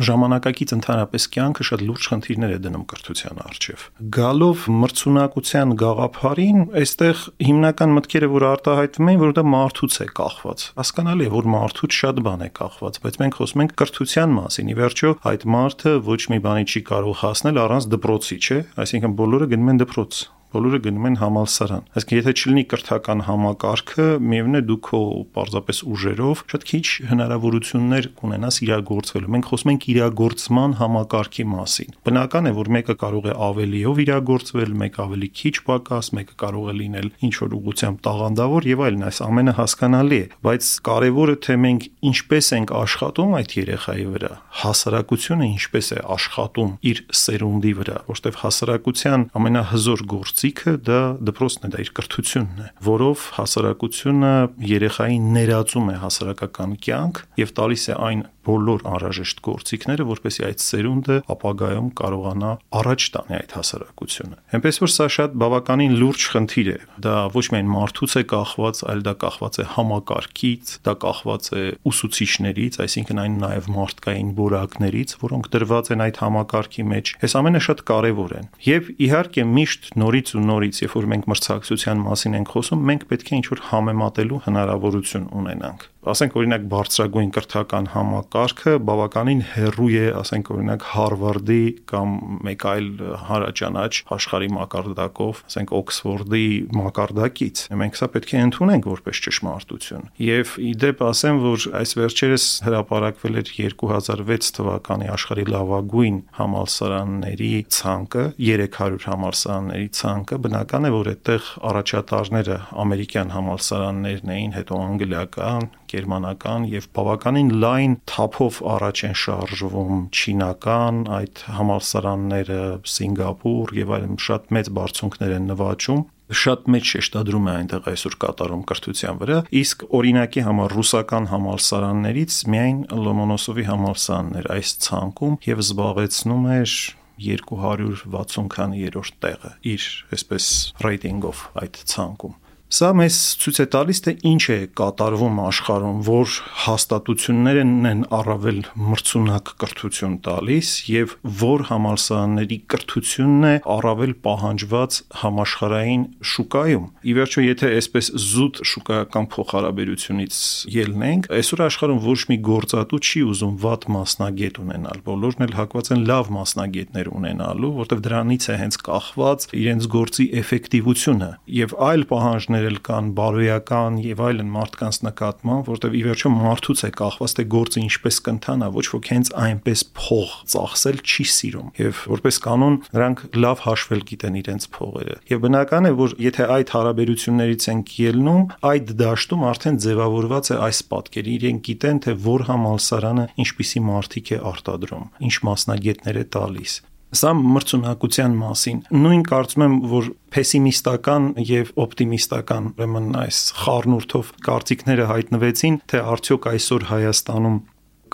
ժամանակակից 0.08 0.72
ընդհանրապես 0.76 1.26
կյանքը 1.34 1.64
շատ 1.68 1.82
լուրջ 1.88 2.08
խնդիրներ 2.12 2.52
է 2.54 2.58
դնում 2.64 2.84
կրթության 2.92 3.40
առջև։ 3.44 3.84
Գալով 4.18 4.64
մրցունակության 4.82 5.74
գաղափարին, 5.82 6.60
այստեղ 6.82 7.22
հիմնական 7.48 7.94
մտքերը, 7.98 8.30
որ 8.34 8.46
արտահայտվում 8.52 9.10
են, 9.12 9.20
որ 9.24 9.34
դա 9.38 9.44
մարդուց 9.54 9.98
է 9.98 10.08
կախված։ 10.18 10.64
Հասկանալի 10.78 11.28
է, 11.28 11.32
որ 11.34 11.50
մարդուց 11.58 11.98
շատ 11.98 12.22
բան 12.28 12.46
է 12.46 12.50
կախված, 12.58 13.02
բայց 13.08 13.20
մենք 13.22 13.38
խոսում 13.42 13.62
ենք 13.64 13.76
կրթության 13.82 14.34
մասին։ 14.38 14.68
Ի 14.68 14.78
վերջո, 14.78 15.12
այդ 15.32 15.46
մարդը 15.58 15.94
ոչ 16.08 16.22
մի 16.32 16.40
բանի 16.48 16.68
չի 16.68 16.82
կարող 16.92 17.22
հասնել 17.24 17.62
առանց 17.68 17.92
դպրոցի, 17.98 18.36
չէ՞։ 18.38 18.58
Այսինքն 18.84 19.16
բոլորը 19.18 19.52
գնում 19.54 19.72
են 19.72 19.82
դպրոց 19.86 20.26
բոլորը 20.54 20.78
գնում 20.86 21.06
են 21.08 21.16
համալսարան։ 21.20 21.86
Այսինքն 21.98 22.18
եթե 22.18 22.32
չլինի 22.38 22.64
կրթական 22.72 23.22
համակարգը, 23.28 24.06
միևնույն 24.28 24.58
է 24.58 24.62
դու 24.68 24.78
քո 24.88 25.00
պարզապես 25.36 25.80
ուժերով 25.92 26.42
շատ 26.52 26.66
քիչ 26.68 26.86
հնարավորություններ 27.10 28.08
կունենաս 28.18 28.60
իրագործվելու։ 28.64 29.32
Մենք 29.34 29.48
խոսում 29.48 29.72
ենք 29.74 29.86
իրագործման 29.92 30.76
համակարգի 30.78 31.44
մասին։ 31.52 31.98
Բնական 32.08 32.48
է, 32.48 32.52
որ 32.58 32.70
մեկը 32.78 32.96
կարող 33.02 33.28
է 33.28 33.34
ավելիով 33.48 34.00
իրագործվել, 34.08 34.72
մեկը 34.82 35.02
ավելի 35.04 35.28
քիչ 35.38 35.54
պակաս, 35.68 36.10
մեկը 36.18 36.34
կարող 36.42 36.68
է 36.68 36.74
լինել 36.78 37.08
ինչ 37.28 37.34
որ 37.38 37.56
ուղղությամբ 37.58 38.00
տաղանդավոր 38.08 38.68
եւ 38.68 38.82
այլն, 38.88 39.04
այս 39.08 39.20
ամենը 39.28 39.54
հասկանալի 39.58 40.18
է, 40.18 40.26
բայց 40.48 40.70
կարևորը 40.88 41.36
թե 41.44 41.56
մենք 41.68 41.86
ինչպես 42.08 42.50
ենք 42.58 42.72
աշխատում 42.78 43.36
այդ 43.38 43.54
երեխայի 43.58 44.06
վրա, 44.14 44.32
հասարակությունը 44.62 45.48
ինչպես 45.58 45.88
է 45.88 46.00
աշխատում 46.18 46.70
իր 46.88 47.02
սերունդի 47.18 47.72
վրա, 47.78 47.98
որովհետեւ 48.08 48.38
հասարակության 48.42 49.26
ամենահզոր 49.38 50.04
գործիքը 50.38 50.72
դա 50.86 50.98
դպրոցն 51.26 51.66
է, 51.66 51.68
դա 51.72 51.78
իր 51.82 51.88
կրթությունն 51.98 52.58
է, 52.62 52.66
որով 52.86 53.22
հասարակությունը 53.38 54.32
երեխային 54.70 55.24
ներածում 55.34 55.88
է 55.90 55.96
հասարակական 55.98 56.76
կյանք 56.84 57.20
եւ 57.42 57.52
տալիս 57.58 57.86
է 57.88 57.96
այն 58.08 58.22
բոլոր 58.48 58.84
անհրաժեշտ 58.88 59.42
գործիքները, 59.48 60.08
որպեսզի 60.08 60.44
այդ 60.48 60.64
սերունդը 60.64 61.16
ապագայում 61.34 61.88
կարողանա 61.98 62.52
առաջ 62.78 63.06
տանի 63.14 63.36
այդ 63.38 63.54
հասարակությունը։ 63.58 64.38
Հենց 64.54 64.80
որ 64.82 64.92
սա 64.94 65.06
շատ 65.18 65.36
բավականին 65.42 65.94
լուրջ 65.98 66.26
խնդիր 66.32 66.68
է։ 66.68 66.78
Դա 67.04 67.14
ոչ 67.34 67.44
միայն 67.52 67.70
մարդուց 67.72 68.14
է 68.18 68.22
կախված, 68.32 68.80
այլ 68.88 69.02
դա 69.08 69.14
կախված 69.24 69.58
է 69.58 69.66
համակարգից, 69.74 70.72
դա 70.88 70.94
կախված 71.04 71.48
է 71.58 71.64
ուսուցիչներից, 71.88 72.78
այսինքն 72.84 73.22
այն 73.24 73.38
նաև 73.42 73.68
մարդկային 73.78 74.30
որակներից, 74.38 75.14
որոնք 75.24 75.50
դրված 75.54 75.92
են 75.94 76.04
այդ 76.08 76.20
համակարգի 76.22 76.86
մեջ։ 76.92 77.12
Այս 77.28 77.36
ամենը 77.42 77.62
շատ 77.68 77.84
կարևոր 77.88 78.34
են։ 78.38 78.50
Եվ 78.68 78.90
իհարկե 79.08 79.46
միշտ 79.58 79.92
նորից 80.02 80.34
ու 80.38 80.44
նորից, 80.48 80.82
երբ 80.84 80.96
որ 80.98 81.08
մենք 81.12 81.30
մրցակցության 81.34 82.02
մասին 82.08 82.38
ենք 82.38 82.54
խոսում, 82.54 82.88
մենք 82.88 83.06
պետք 83.12 83.28
է 83.28 83.38
ինչ-որ 83.38 83.64
համեմատելու 83.68 84.42
հնարավորություն 84.48 85.30
ունենանք 85.42 85.88
ասենք 86.08 86.36
օրինակ 86.40 86.64
բարձրագույն 86.72 87.30
կրթական 87.36 87.86
համակարգը 87.92 88.72
բավականին 88.88 89.40
հեռու 89.52 89.88
է, 89.98 90.04
ասենք 90.18 90.50
օրինակ 90.54 90.86
Հարվարդի 90.88 91.62
կամ 91.90 92.14
մեկ 92.48 92.64
այլ 92.72 92.88
հարաճանաչ 93.28 93.92
աշխարհի 94.16 94.48
մակարդակով, 94.56 95.42
ասենք 95.48 95.74
Օքսֆորդի 95.78 96.46
մակարդակից։ 96.78 97.64
Մենք 97.82 97.98
սա 98.00 98.08
պետք 98.14 98.32
է 98.32 98.42
ընդունենք 98.48 98.88
որպես 98.88 99.22
ճշմարտություն։ 99.28 100.08
Եվ 100.28 100.54
իդեպ 100.68 101.04
ասեմ, 101.08 101.40
որ 101.44 101.66
այս 101.82 101.94
վերջերս 101.98 102.46
հրապարակվել 102.68 103.38
էր 103.42 103.52
2006 103.58 104.52
թվականի 104.58 105.10
աշխարհի 105.18 105.46
լավագույն 105.52 106.18
համալսարանների 106.38 107.52
ցանկը, 107.78 108.24
300 108.38 109.08
համալսարանների 109.12 109.88
ցանկը, 109.98 110.40
բնական 110.48 110.88
է, 110.88 110.94
որ 110.94 111.12
այդտեղ 111.14 111.50
առաջատարները 111.72 112.58
ամերիկյան 112.84 113.34
համալսարաններն 113.36 114.34
էին, 114.38 114.56
հետո 114.58 114.80
անգլիական, 114.88 115.70
գերմանական 115.92 116.68
եւ 116.72 116.86
բավականին 116.98 117.50
լայն 117.62 117.96
թափով 118.10 118.60
առաջ 118.74 119.02
են 119.08 119.16
շարժվում 119.22 120.04
չինական, 120.12 121.00
այդ 121.18 121.42
համալսարանները 121.58 122.60
Սինգապուր 122.98 123.74
եւ 123.78 123.92
այլն 123.98 124.22
շատ 124.28 124.54
մեծ 124.58 124.70
բարձունքներ 124.78 125.34
են 125.38 125.50
նվաճում 125.52 126.06
շատ 126.28 126.66
մեծ 126.68 126.88
շեշտադրում 126.92 127.46
է 127.48 127.52
այնտեղ 127.58 127.86
այսօր 127.88 128.16
կատարում 128.22 128.64
կրթության 128.68 129.20
վրա, 129.22 129.38
իսկ 129.62 129.84
օրինակի 129.96 130.42
համար 130.44 130.74
ռուսական 130.76 131.28
համալսարաններից 131.32 132.34
միայն 132.52 132.82
Լոմոնոսովի 133.08 133.64
համալսարանն 133.68 134.40
էր 134.42 134.50
այս 134.58 134.74
ցանկում 134.84 135.38
եւ 135.48 135.62
զբաղեցնում 135.64 136.50
էր 136.58 136.74
260 137.18 138.50
քանի 138.54 138.82
երրորդ 138.84 139.16
տեղը 139.24 139.54
իր 139.72 139.86
այսպես 140.18 140.50
ռեյտինգով 140.84 141.40
այդ 141.64 141.80
ցանկում 141.92 142.36
Սա 142.68 142.90
մեզ 142.92 143.18
ցույց 143.40 143.58
է 143.62 143.64
տալիս, 143.72 143.98
թե 144.04 144.12
ինչ 144.28 144.42
է 144.52 144.56
կատարվում 144.76 145.38
աշխարհում, 145.40 146.00
որ 146.04 146.32
հաստատություններն 146.66 147.86
են 147.88 148.02
առավել 148.12 148.58
մրցունակ 148.76 149.52
կրթություն 149.62 150.16
տալիս 150.26 150.72
եւ 150.92 151.14
որ 151.40 151.64
համալսարանների 151.70 152.58
կրթությունն 152.68 153.46
է 153.48 153.52
առավել 153.72 154.12
պահանջված 154.28 154.98
համաշխարհային 155.22 156.04
շուկայում։ 156.28 156.84
Ի 157.08 157.16
վերջո, 157.16 157.46
եթե 157.48 157.70
այսպես 157.78 158.12
զուտ 158.28 158.60
շուկայական 158.68 159.30
փոխհարաբերությունից 159.32 160.42
ելնենք, 160.76 161.30
այսօր 161.40 161.64
աշխարհում 161.72 162.04
ոչ 162.04 162.20
մի 162.28 162.38
գործատու 162.52 163.00
չի 163.08 163.24
ուզում 163.32 163.56
վատ 163.64 163.88
մասնագետ 163.96 164.60
ունենալ։ 164.68 165.02
Բոլորն 165.08 165.48
էլ 165.48 165.56
հակված 165.56 165.92
են 165.96 166.04
լավ 166.12 166.30
մասնագետներ 166.36 167.12
ունենալու, 167.16 167.72
որտեղ 167.80 168.04
դրանից 168.08 168.48
է 168.52 168.60
հենց 168.60 168.80
կախված 168.92 169.48
իրենց 169.56 169.90
գործի 169.96 170.30
էֆեկտիվությունը 170.42 171.32
եւ 171.62 171.76
այլ 171.88 172.08
պահանջներ 172.12 172.57
պահանջներ 172.58 172.66
էլ 172.68 172.78
կան 172.86 173.08
բարոյական 173.14 173.96
եւ 174.02 174.20
այլն 174.24 174.48
մարդկանց 174.54 174.96
նկատմամբ, 175.06 175.68
որտեղ 175.68 175.92
ի 175.94 176.02
վերջո 176.06 176.30
մարդուց 176.34 176.80
է 176.82 176.90
կախված 176.98 177.34
թե 177.38 177.44
գործը 177.54 177.82
ինչպես 177.86 178.18
կընթանա, 178.28 178.68
ոչ 178.74 178.84
ոք 178.94 179.10
հենց 179.12 179.30
այնպես 179.44 179.84
փող 179.98 180.32
ծախսել 180.52 180.98
չի 180.98 181.26
սիրում։ 181.38 181.68
Եվ 181.78 182.02
որպես 182.14 182.40
կանոն 182.48 182.78
նրանք 182.98 183.22
լավ 183.38 183.62
հաշվել 183.68 184.02
գիտեն 184.08 184.38
իրենց 184.42 184.68
փողերը։ 184.74 185.16
Եվ 185.28 185.42
բնական 185.46 185.88
է, 185.88 185.92
որ 185.98 186.16
եթե 186.28 186.48
այդ 186.58 186.74
հարաբերություններից 186.78 187.68
ենք 187.68 187.94
ելնում, 188.08 188.44
այդ 188.72 188.92
դաշտում 188.98 189.46
արդեն 189.52 189.80
ձևավորված 189.86 190.52
է 190.52 190.60
այս 190.68 190.82
պատկերը։ 190.92 191.34
Իրենք 191.38 191.64
գիտեն, 191.68 192.02
թե 192.08 192.18
որ 192.26 192.46
համալսարանը 192.48 193.26
ինչպիսի 193.46 193.84
մարդիկ 193.88 194.34
է 194.34 194.42
արտադրում, 194.52 195.10
ինչ 195.28 195.34
մասնագետներ 195.48 196.22
է 196.22 196.28
տալիս։ 196.38 196.80
Սա 197.08 197.30
մրցունակության 197.40 198.34
մասին։ 198.36 198.80
Նույն 198.92 199.22
կարծում 199.28 199.62
եմ, 199.64 199.76
որ 199.88 200.08
պեսիմիստական 200.34 201.28
եւ 201.48 201.70
օպտիմիստական, 201.84 202.66
ուրեմն 202.76 203.06
այս 203.22 203.38
խառնուրդով 203.62 204.32
կարծիքները 204.44 205.06
հայտնվեցին, 205.08 205.78
թե 205.88 206.02
արդյոք 206.12 206.48
այսօր 206.52 206.84
Հայաստանում 206.92 207.56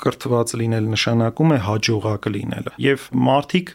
կրթված 0.05 0.55
լինել 0.63 0.87
նշանակում 0.95 1.55
է 1.55 1.59
հաջողակ 1.65 2.29
լինելը։ 2.35 2.75
Եվ 2.85 3.09
մարդիկ 3.29 3.75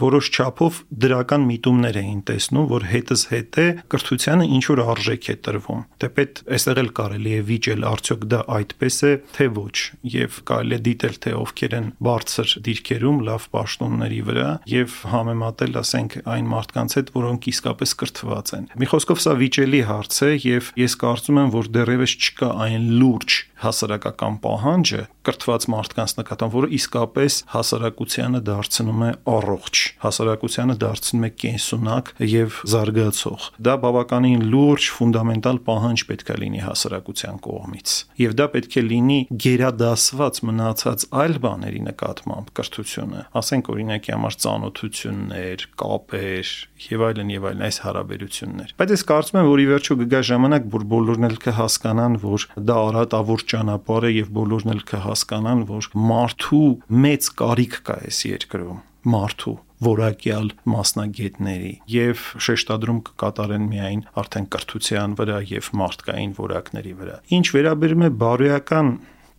որոշ 0.00 0.28
չափով 0.36 0.80
դրական 1.06 1.46
միտումներ 1.48 1.98
էին 2.02 2.20
տեսնում, 2.28 2.66
որ 2.72 2.86
հետս 2.90 3.22
հետ 3.32 3.58
է 3.62 3.66
կրթությանը 3.92 4.46
ինչ 4.56 4.64
որ 4.70 4.82
արժեք 4.86 5.28
է 5.32 5.36
տրվում։ 5.46 5.82
Թեպետ 6.04 6.42
այստեղ 6.56 6.80
էլ 6.82 6.90
կարելի 7.00 7.32
է 7.36 7.40
վիճել 7.50 7.86
արդյոք 7.90 8.26
դա 8.32 8.40
այդպես 8.56 8.98
է, 9.06 9.12
թե 9.36 9.46
ոչ, 9.56 9.76
եւ 10.16 10.38
կարելի 10.50 10.76
է 10.76 10.80
դիտել 10.86 11.16
թե 11.26 11.34
ովքեր 11.36 11.76
են 11.76 11.88
բարձր 12.06 12.54
դիրքերում, 12.66 13.20
լավ 13.26 13.48
պաշտոնների 13.56 14.20
վրա 14.26 14.50
եւ 14.76 14.96
համեմատել, 15.16 15.78
ասենք, 15.80 16.18
այն 16.36 16.50
մարդկանց 16.52 16.96
հետ, 17.00 17.12
որոնք 17.16 17.50
իսկապես 17.56 17.96
կրթված 18.02 18.54
են։ 18.56 18.68
Մի 18.76 18.90
խոսքով 18.92 19.22
սա 19.26 19.36
վիճելի 19.40 19.82
հարց 19.90 20.20
է 20.26 20.30
եւ 20.46 20.70
ես 20.76 20.96
կարծում 21.02 21.40
եմ, 21.42 21.52
որ 21.56 21.70
դեռևս 21.76 22.16
չկա 22.26 22.50
այն 22.66 22.88
լուրջ 23.00 23.38
հասարակական 23.62 24.38
պահանջը 24.44 25.02
կրթված 25.26 25.66
մարդկանց 25.72 26.12
նկատմամբ, 26.20 26.54
որը 26.56 26.68
իսկապես 26.76 27.36
հասարակությանը 27.52 28.40
դարձնում 28.46 29.02
է 29.06 29.10
առողջ, 29.32 29.82
հասարակությանը 30.04 30.76
դարձնում 30.82 31.26
է 31.26 31.30
կենսունակ 31.42 32.12
եւ 32.30 32.58
զարգացող։ 32.72 33.46
Դա 33.66 33.74
բավականին 33.86 34.44
լուրջ 34.52 34.88
ֆունդամենտալ 34.96 35.60
պահանջ 35.66 36.04
պետք 36.10 36.30
է 36.30 36.38
լինի 36.42 36.62
հասարակության 36.66 37.40
կողմից։ 37.46 37.96
Եվ 38.22 38.36
դա 38.36 38.46
պետք 38.56 38.76
է 38.76 38.84
լինի 38.86 39.18
գերադասված 39.46 40.40
մնացած 40.46 41.06
այլ 41.26 41.36
բաների 41.46 41.82
նկատմամբ 41.86 42.52
կրթությունը, 42.60 43.24
ասենք 43.40 43.72
օրինակի 43.76 44.14
համար 44.16 44.38
ծանոթություններ, 44.46 45.66
կապեր 45.80 46.54
եւ 46.86 47.04
այլն 47.06 47.30
եւ 47.34 47.46
այլն 47.50 47.66
այս 47.66 47.78
հարաբերություններ։ 47.86 48.74
Բայց 48.80 48.94
ես 48.96 49.04
կարծում 49.10 49.38
եմ, 49.40 49.50
որ 49.50 49.62
ի 49.62 49.66
վերջո 49.72 49.96
կգա 50.02 50.20
ժամանակ, 50.30 50.66
որ 50.76 50.86
բոլորն 50.92 51.28
էլ 51.30 51.38
կհասկանան, 51.46 52.18
որ 52.26 52.48
դա 52.70 52.76
արատավոր 52.86 53.46
ճանապարհ 53.52 54.06
է 54.06 54.12
եւ 54.16 54.32
բոլորն 54.36 54.74
էլ 54.76 54.82
կհասկանան, 54.92 55.64
որ 55.70 55.90
մարդու 56.10 56.66
մեծ 57.06 57.30
կարիք 57.40 57.80
կա 57.86 57.98
այս 58.06 58.20
երկրում 58.36 58.84
մարդու 59.06 59.56
որակյալ 59.86 60.48
մասնագետների 60.72 61.72
եւ 61.92 62.22
շեշտադրում 62.46 63.00
կկատարեն 63.06 63.66
միայն 63.72 64.04
արդեն 64.22 64.46
կրթության 64.54 65.16
վրա 65.20 65.40
եւ 65.50 65.68
մարդկային 65.80 66.32
որակների 66.38 66.94
վրա։ 67.00 67.18
Ինչ 67.36 67.46
վերաբերում 67.56 68.06
է 68.06 68.10
բարոյական 68.22 68.90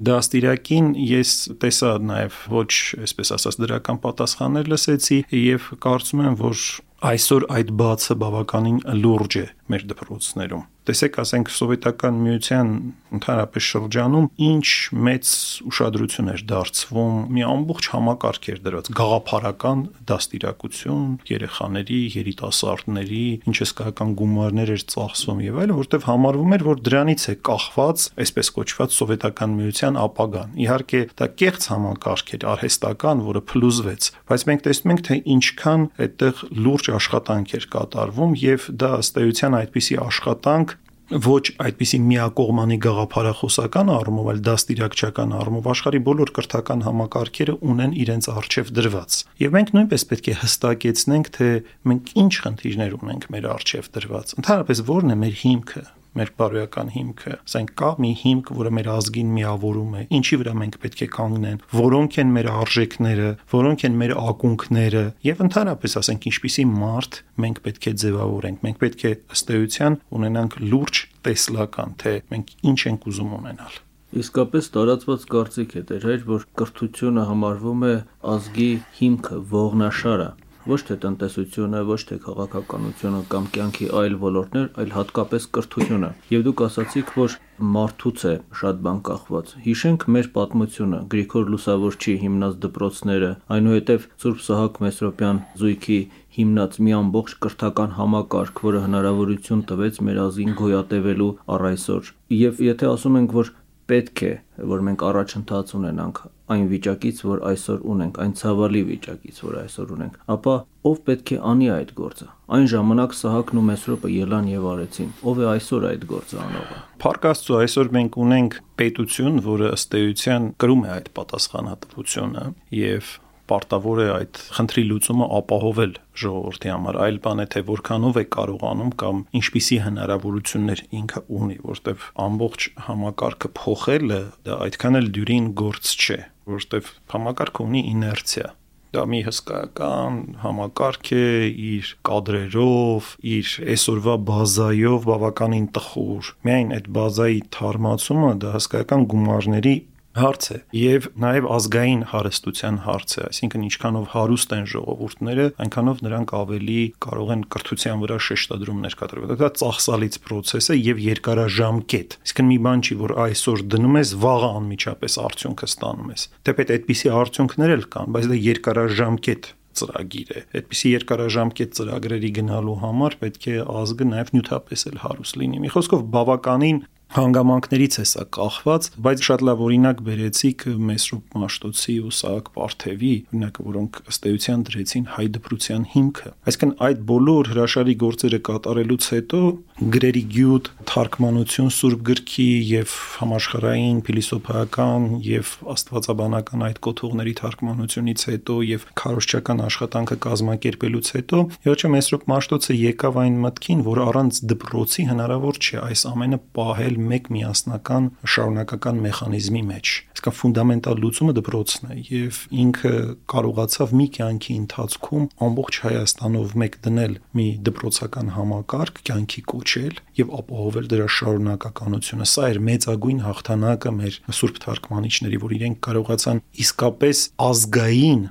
դաստիարակին 0.07 0.91
ես 1.01 1.31
տեսա 1.61 1.93
նաև 2.05 2.35
ոչ, 2.53 2.69
այսպես 3.01 3.33
ասած, 3.37 3.57
դրական 3.63 4.01
պատասխաններ 4.03 4.69
լսեցի 4.73 5.17
եւ 5.33 5.71
կարծում 5.81 6.21
եմ, 6.27 6.35
որ 6.43 6.65
այսօր 7.05 7.43
այդ 7.53 7.71
բացը 7.79 8.15
բավականին 8.21 8.77
լուրջ 9.01 9.35
է 9.37 9.45
մեր 9.71 9.87
դպրոցներում 9.93 10.65
տեսեք, 10.87 11.17
ասենք 11.19 11.49
սովետական 11.51 12.19
միության 12.23 12.69
ընդհանրապես 13.17 13.65
շրջանում 13.67 14.27
ինչ 14.47 14.67
մեծ 15.07 15.31
ուշադրություն 15.67 16.29
էր 16.31 16.43
դարձվում 16.47 17.17
մի 17.35 17.43
ամբողջ 17.47 17.89
համակարգ 17.91 18.47
էր 18.53 18.61
դրված 18.67 18.89
գաղափարական 18.99 19.81
դաստիարակություն 20.11 21.09
երեխաների, 21.27 21.99
երիտասարդների, 22.15 23.25
ինչ 23.51 23.55
հսկայական 23.63 24.13
գումարներ 24.21 24.71
էր 24.77 24.85
ծախսվում 24.95 25.41
եւ 25.47 25.59
այլն, 25.63 25.75
որտեվ 25.81 26.07
համարվում 26.07 26.55
էր, 26.57 26.65
որ 26.67 26.81
դրանից 26.87 27.27
է 27.27 27.35
կախված, 27.47 28.07
այսպես 28.23 28.51
կոչված 28.57 28.97
սովետական 28.97 29.57
միության 29.57 29.99
ապագան։ 30.07 30.55
Իհարկե, 30.67 31.01
դա 31.19 31.29
կեղծ 31.41 31.67
համակարգ 31.73 32.33
էր, 32.37 32.47
արհեստական, 32.53 33.25
որը 33.27 33.43
փլուզվեց, 33.51 34.09
բայց 34.31 34.47
մենք 34.47 34.65
տեսնում 34.67 34.93
ենք, 34.93 35.03
թե 35.07 35.19
ինչքան 35.35 35.87
այդտեղ 36.07 36.43
լուրջ 36.67 36.89
աշխատանք 36.97 37.55
էր 37.57 37.67
կատարվում 37.77 38.37
եւ 38.47 38.67
դա 38.77 38.91
ըստ 38.97 39.19
էության 39.27 39.56
այդպիսի 39.63 39.97
աշխատանք 40.07 40.75
ոչ 41.07 41.43
այդպիսի 41.63 41.97
միակողմանի 42.03 42.77
գաղափարախոսական 42.83 43.91
առումով, 43.95 44.25
այլ 44.33 44.41
դաստիարակչական 44.43 45.35
առումով 45.39 45.69
աշխարի 45.71 46.01
բոլոր 46.03 46.31
կրթական 46.35 46.83
համակարգերը 46.83 47.55
ունեն 47.63 47.93
իրենց 48.03 48.27
արժև 48.33 48.71
դրված։ 48.75 49.19
Եվ 49.39 49.55
մենք 49.55 49.71
նույնպես 49.77 50.05
պետք 50.11 50.27
է 50.27 50.35
հստակեցնենք, 50.43 51.29
թե 51.37 51.47
մենք 51.87 52.11
ինչ 52.27 52.33
խնդիրներ 52.43 52.97
ունենք 52.99 53.29
մեր 53.37 53.47
արժև 53.55 53.89
դրված։ 53.95 54.35
Ընդհանրապես 54.43 54.83
ո՞րն 54.83 55.15
է 55.15 55.17
մեր 55.23 55.39
հիմքը 55.47 55.83
մեր 56.17 56.31
բարոյական 56.41 56.91
հիմքը։ 56.95 57.33
Ասենք 57.37 57.73
կա 57.81 57.89
մի 58.03 58.11
հիմք, 58.21 58.51
որը 58.57 58.71
մեր 58.77 58.89
ազգին 58.93 59.31
միավորում 59.37 59.95
է, 59.97 60.03
ինչի 60.17 60.39
վրա 60.41 60.53
մենք 60.61 60.77
պետք 60.83 61.01
է 61.05 61.09
կանգնեն, 61.17 61.59
որոնք 61.77 62.19
են 62.23 62.31
մեր 62.37 62.49
արժեքները, 62.57 63.29
որոնք 63.53 63.85
են 63.87 63.97
մեր 64.01 64.13
ակունքները, 64.27 65.03
եւ 65.27 65.43
ընդհանրապես 65.47 65.97
ասենք 66.01 66.29
ինչպիսի 66.31 66.67
մարդ 66.77 67.19
մենք 67.47 67.61
պետք 67.67 67.87
է 67.87 67.93
ձևավորենք։ 68.03 68.63
Մենք 68.67 68.79
պետք 68.83 69.03
է 69.07 69.11
ըստ 69.37 69.51
էության 69.57 69.99
ունենանք 70.17 70.57
լուրջ 70.67 71.03
տեսլական, 71.27 71.99
թե 72.01 72.15
մենք 72.33 72.55
ինչ 72.71 72.79
ենք 72.91 73.11
ուզում 73.11 73.37
ունենալ։ 73.37 73.83
Իսկապես 74.17 74.67
տարածված 74.71 75.23
կարծիք 75.33 75.73
է 75.75 75.81
դեր, 75.89 76.05
որ 76.27 76.43
կրթությունը 76.57 77.23
համարվում 77.27 77.81
է 77.87 77.95
ազգի 78.33 78.69
հիմքը, 79.01 79.39
ողնաշարը, 79.51 80.29
ոչ 80.67 80.79
թե 80.87 80.95
տնտեսությունը, 81.03 81.81
ոչ 81.87 81.99
թե 82.09 82.17
քաղաքականությունը 82.27 83.21
կամ 83.31 83.49
կյանքի 83.57 83.87
այլ 84.01 84.15
ոլորտներ, 84.23 84.67
այլ 84.83 84.95
հատկապես 84.97 85.47
կրթությունը։ 85.57 86.09
Եվ 86.33 86.45
դուք 86.47 86.63
ասացիք, 86.67 87.13
որ 87.17 87.37
մարդուց 87.57 88.23
է 88.27 88.33
շատ 88.61 88.81
բան 88.85 88.99
կախված։ 89.07 89.53
Հիշենք 89.65 90.03
մեր 90.13 90.27
պատմությունը, 90.37 90.99
Գրիգոր 91.13 91.47
Լուսավորչի 91.53 92.13
հիմնած 92.23 92.57
դպրոցները, 92.67 93.31
այնուհետև 93.57 94.07
Սուրբ 94.21 94.43
Սահակ 94.47 94.81
Մեսրոպյան 94.85 95.39
զույգի 95.61 95.99
հիմնած 96.37 96.77
մի 96.85 96.91
ամբողջ 96.97 97.37
կրթական 97.47 97.95
համակարգ, 97.97 98.61
որը 98.67 98.83
հնարավորություն 98.85 99.63
տվեց 99.71 100.01
մեր 100.05 100.19
ազգին 100.27 100.57
գոյատևելու 100.61 101.31
առ 101.57 101.65
այսօր։ 101.71 102.11
Եվ 102.37 102.61
եթե 102.67 102.91
ասում 102.93 103.17
ենք, 103.23 103.33
որ 103.37 103.51
պետք 103.87 104.23
է, 104.27 104.33
որ 104.57 104.83
մենք 104.87 105.03
առաջընթաց 105.07 105.73
ունենանք 105.77 106.21
այն 106.47 106.63
վիճակից, 106.71 107.17
որ 107.27 107.41
այսօր 107.51 107.81
ունենք, 107.91 108.17
այն 108.23 108.33
ցավալի 108.39 108.81
վիճակից, 108.87 109.39
որ 109.43 109.57
այսօր 109.61 109.91
ունենք, 109.97 110.17
ապա 110.37 110.55
ով 110.87 111.01
պետք 111.07 111.33
է 111.35 111.39
անի 111.51 111.67
այդ 111.75 111.91
գործը։ 111.97 112.27
Այն 112.57 112.67
ժամանակ 112.71 113.15
Սահակն 113.17 113.59
ու 113.59 113.65
Մեսրոպը 113.67 114.11
ելան 114.13 114.49
եւ 114.53 114.67
արեցին։ 114.71 115.09
Ով 115.27 115.41
է 115.43 115.47
այսօր 115.51 115.87
այդ 115.91 116.05
գործը 116.13 116.39
անողը։ 116.47 116.79
Փառք 117.03 117.27
Աստծո, 117.27 117.57
այսօր 117.67 117.91
մենք 117.97 118.19
ունենք 118.23 118.59
պետություն, 118.79 119.41
որը 119.47 119.71
ըստ 119.77 119.97
էության 119.99 120.49
կրում 120.63 120.85
է 120.87 120.91
այդ 120.97 121.09
պատասխանատվությունը 121.17 122.45
եւ 122.77 123.11
պարտավոր 123.51 124.01
է 124.03 124.07
այդ 124.17 124.41
խնդրի 124.57 124.83
լուծումը 124.91 125.27
ապահովել 125.37 125.95
ժողովրդի 126.23 126.71
համար, 126.73 126.99
այլ 127.07 127.19
բան 127.27 127.43
է 127.43 127.47
թե 127.53 127.63
որքանով 127.71 128.19
է 128.21 128.25
կարողանում 128.37 128.93
կամ 129.03 129.23
ինչպիսի 129.39 129.79
հնարավորություններ 129.87 130.83
ինքը 131.01 131.23
ունի, 131.39 131.57
որտեվ 131.71 132.05
ամբողջ 132.27 132.69
համակարգը 132.87 133.51
փոխելը 133.61 134.21
դա 134.47 134.61
այդքան 134.67 135.01
էլ 135.01 135.11
դյուրին 135.17 135.51
գործ 135.63 135.91
չէ, 135.97 136.21
որտեվ 136.57 136.93
համակարգը 137.17 137.67
ունի 137.67 137.83
իներցիա 137.95 138.53
դա 138.95 139.03
մի 139.11 139.19
հսկայական 139.27 140.17
համակարգ 140.41 141.09
է 141.13 141.25
իր 141.67 141.89
կադրերով, 142.07 143.09
իր 143.33 143.51
այսօրվա 143.73 144.15
բազայով 144.29 145.07
բավականին 145.09 145.67
տխուր։ 145.75 146.31
Միայն 146.47 146.71
այդ 146.77 146.87
բազայի 146.97 147.41
թարմացումը 147.57 148.31
դա 148.43 148.53
հսկայական 148.55 149.05
գումարների 149.11 149.75
հարց 150.21 150.47
է 150.53 150.57
եւ 150.77 151.07
նաեւ 151.23 151.47
ազգային 151.57 152.01
հարստության 152.11 152.79
հարց 152.85 153.15
է, 153.17 153.25
այսինքն 153.27 153.65
ինչքանով 153.67 154.07
հարուստ 154.13 154.55
են 154.57 154.65
ժողովուրդները, 154.73 155.45
այնքանով 155.65 156.01
նրանք 156.07 156.33
ավելի 156.37 156.79
կարող 157.07 157.33
են 157.37 157.43
կրթության 157.55 158.01
վրա 158.03 158.17
շեշտադրումներ 158.27 158.97
կատարել։ 159.01 159.35
Դա 159.41 159.51
ծախսալից 159.61 160.19
process 160.27 160.71
է 160.73 160.77
եւ 160.77 161.03
երկարաժամկետ։ 161.07 162.17
Իսկն 162.27 162.49
մի 162.51 162.57
բան 162.67 162.83
չի, 162.87 162.97
որ 163.03 163.15
այսօր 163.27 163.63
դնում 163.77 163.97
ես, 164.01 164.15
վաղը 164.27 164.49
անմիջապես 164.57 165.19
արդյունքը 165.27 165.71
ստանում 165.71 166.11
ես։ 166.17 166.27
Թեպետ 166.47 166.75
այդպիսի 166.77 167.13
արդյունքներ 167.21 167.77
էլ 167.77 167.87
կան, 167.97 168.11
բայց 168.17 168.27
դա 168.27 168.41
երկարաժամկետ 168.47 169.49
ծրագիր 169.77 170.29
է։ 170.33 170.41
Այդպիսի 170.57 170.91
երկարաժամկետ 170.93 171.75
ծրագրերի 171.77 172.31
գնալու 172.37 172.77
համար 172.81 173.17
պետք 173.21 173.47
է 173.51 173.57
ազգը 173.77 174.07
նաև 174.11 174.31
նյութապես 174.33 174.85
էլ 174.89 175.01
հարուստ 175.03 175.39
լինի։ 175.41 175.61
Մի 175.63 175.73
խոսքով 175.75 176.05
բավականին 176.17 176.79
հանգամանքներից 177.15 177.99
է 178.03 178.05
սա 178.11 178.23
կախված, 178.37 178.89
բայց 179.07 179.25
շատ 179.27 179.43
լավ 179.47 179.65
օրինակ 179.67 180.01
բերեցիք 180.07 180.67
Մեսրոպ 180.91 181.37
Մաշտոցի 181.41 181.95
ու 182.07 182.13
Սահակ 182.17 182.51
Պարթևի, 182.57 183.13
օրինակը, 183.37 183.63
որոնք 183.67 183.99
ըստ 184.11 184.27
էության 184.27 184.63
դրեցին 184.67 185.05
հայ 185.13 185.25
դպրության 185.37 185.83
հիմքը։ 185.93 186.31
Այսինքն 186.47 186.73
այդ 186.87 187.01
բոլոր 187.07 187.49
հրաշալի 187.51 187.95
գործերը 188.03 188.39
կատարելուց 188.47 189.07
հետո 189.13 189.41
գրերի 189.77 190.23
գյուտ, 190.33 190.69
թարգմանություն 190.89 191.71
Սուրբ 191.77 191.99
գրքի 192.07 192.47
եւ 192.67 192.93
համաշխարային 193.21 193.99
փիլիսոփայական 194.07 195.03
եւ 195.27 195.51
աստվածաբանական 195.73 196.65
այդ 196.67 196.79
կոթողների 196.87 197.33
թարգմանությունից 197.37 198.25
հետո 198.31 198.55
եւ 198.67 198.87
քարոշչական 198.97 199.61
աշխատանքը 199.67 200.17
կազմակերպելուց 200.27 201.11
հետո 201.17 201.43
Երջե 201.67 201.91
Մեսրոպ 201.93 202.25
Մաշտոցը 202.33 202.77
եկավ 202.77 203.21
այն 203.21 203.37
մտքին, 203.45 203.85
որ 203.85 204.01
առանց 204.07 204.41
դպրոցի 204.51 205.07
հնարավոր 205.11 205.61
չէ 205.61 205.77
այս 205.87 206.05
ամենը 206.09 206.41
պահել 206.57 206.96
մեկ 207.11 207.29
միասնական 207.35 208.09
շարունակական 208.33 209.01
մեխանիզմի 209.05 209.63
մեջ։ 209.71 209.91
Իսկական 210.17 210.37
ֆունդամենտալ 210.37 211.01
լուծումը 211.03 211.33
դպրոցն 211.37 211.87
է 211.87 211.97
եւ 212.07 212.39
ինքը 212.63 212.93
կարողացավ 213.33 213.93
մի 213.97 214.07
կյանքի 214.17 214.55
ընթացքում 214.61 215.27
ամբողջ 215.47 215.79
Հայաստանով 215.87 216.55
մեկ 216.63 216.77
դնել 216.87 217.13
մի 217.37 217.47
դպրոցական 217.67 218.31
համակարգ, 218.37 219.01
կյանքի 219.07 219.43
կոչել 219.53 219.99
եւ 220.17 220.33
ապահովել 220.41 220.89
դրա 220.93 221.07
շարունակականությունը։ 221.17 222.27
Սա 222.27 222.47
էր 222.47 222.61
մեծագույն 222.67 223.21
հաղթանակը 223.27 223.93
մեր 223.97 224.19
սուրբ 224.37 224.63
թարգմանիչների, 224.67 225.41
որ 225.47 225.55
իրենք 225.57 225.79
կարողացան 225.87 226.43
իսկապես 226.67 227.23
ազգային 227.47 228.25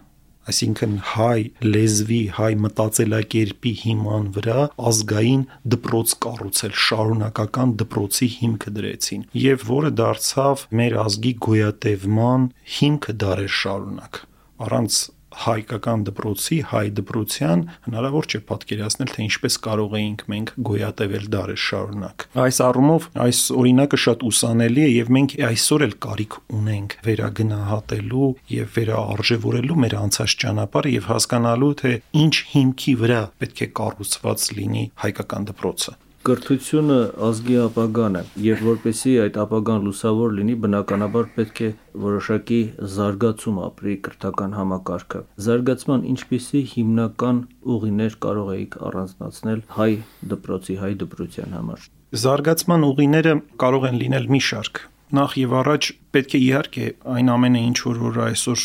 այսինքն 0.51 0.95
հայ 1.13 1.41
լեզվի, 1.67 2.21
հայ 2.37 2.51
մտածելակերպի 2.67 3.73
հիման 3.83 4.29
վրա 4.37 4.67
ազգային 4.91 5.43
դպրոց 5.75 6.15
կառուցել, 6.27 6.77
շարունակական 6.87 7.75
դպրոցի 7.83 8.31
հիմքը 8.37 8.75
դրեցին, 8.79 9.27
եւ 9.47 9.67
որը 9.73 9.93
դարձավ 10.03 10.65
մեր 10.81 10.97
ազգի 11.07 11.35
գոյատևման 11.49 12.49
հիմքը 12.79 13.19
դարեր 13.27 13.55
շարունակ 13.61 14.25
առանց 14.67 15.03
հայկական 15.45 16.05
դպրոցի, 16.07 16.59
հայ 16.71 16.87
դպրոցյան 16.97 17.65
հնարավոր 17.87 18.29
չէ 18.31 18.41
պատկերացնել, 18.51 19.11
թե 19.13 19.27
ինչպես 19.27 19.59
կարող 19.67 19.97
էինք 20.01 20.25
մենք 20.33 20.53
գոյատևել 20.69 21.27
դարեր 21.37 21.61
շարունակ։ 21.67 22.27
Այս 22.47 22.61
առումով 22.67 23.09
այս 23.27 23.41
օրինակը 23.57 24.01
շատ 24.07 24.25
ուսանելի 24.31 24.87
է 24.87 24.89
եւ 24.97 25.13
մենք 25.17 25.37
այսօր 25.51 25.87
էլ 25.87 25.95
կարիք 26.07 26.39
ունենք 26.61 26.97
վերագնահատելու 27.07 28.31
եւ 28.57 28.73
վերաարժևորելու 28.77 29.79
մեր 29.87 29.99
անցած 30.07 30.39
ճանապարհը 30.47 30.97
եւ 30.97 31.13
հասկանալու 31.13 31.75
թե 31.83 31.95
ինչ 32.25 32.35
հիմքի 32.57 32.97
վրա 33.05 33.23
պետք 33.43 33.63
է 33.67 33.71
կառուցված 33.81 34.51
լինի 34.57 34.85
հայկական 35.05 35.49
դպրոցը 35.53 35.97
կրթությունը 36.27 36.95
ազգի 37.23 37.57
ապագան 37.63 38.17
է 38.19 38.23
եւ 38.43 38.63
որպեսի 38.67 39.13
այդ 39.25 39.37
ապագան 39.43 39.85
լուսավոր 39.87 40.33
լինի 40.39 40.57
բնականաբար 40.65 41.29
պետք 41.37 41.61
է 41.67 41.69
որոշակի 42.05 42.59
զարգացում 42.95 43.61
ապրի 43.67 43.95
կրթական 44.09 44.57
համակարգը 44.59 45.21
զարգացման 45.47 46.09
ինչպիսի 46.15 46.65
հիմնական 46.73 47.39
ուղիներ 47.77 48.19
կարող 48.27 48.51
էիք 48.57 48.77
առանձնացնել 48.91 49.63
հայ 49.79 49.91
դպրոցի 50.35 50.79
հայ 50.83 50.93
դպրոցյան 51.07 51.57
համար 51.61 51.89
զարգացման 52.27 52.91
ուղիները 52.91 53.39
կարող 53.63 53.89
են 53.93 54.03
լինել 54.03 54.31
մի 54.35 54.43
շարք 54.51 54.85
նախ 55.15 55.35
եւ 55.39 55.53
առաջ 55.61 55.89
պետք 56.17 56.33
է 56.35 56.39
իհարկե 56.47 56.87
այն 57.15 57.29
ամենը 57.37 57.61
ինչ 57.67 57.79
որ 57.87 57.99
որ 58.03 58.17
այսօր 58.27 58.63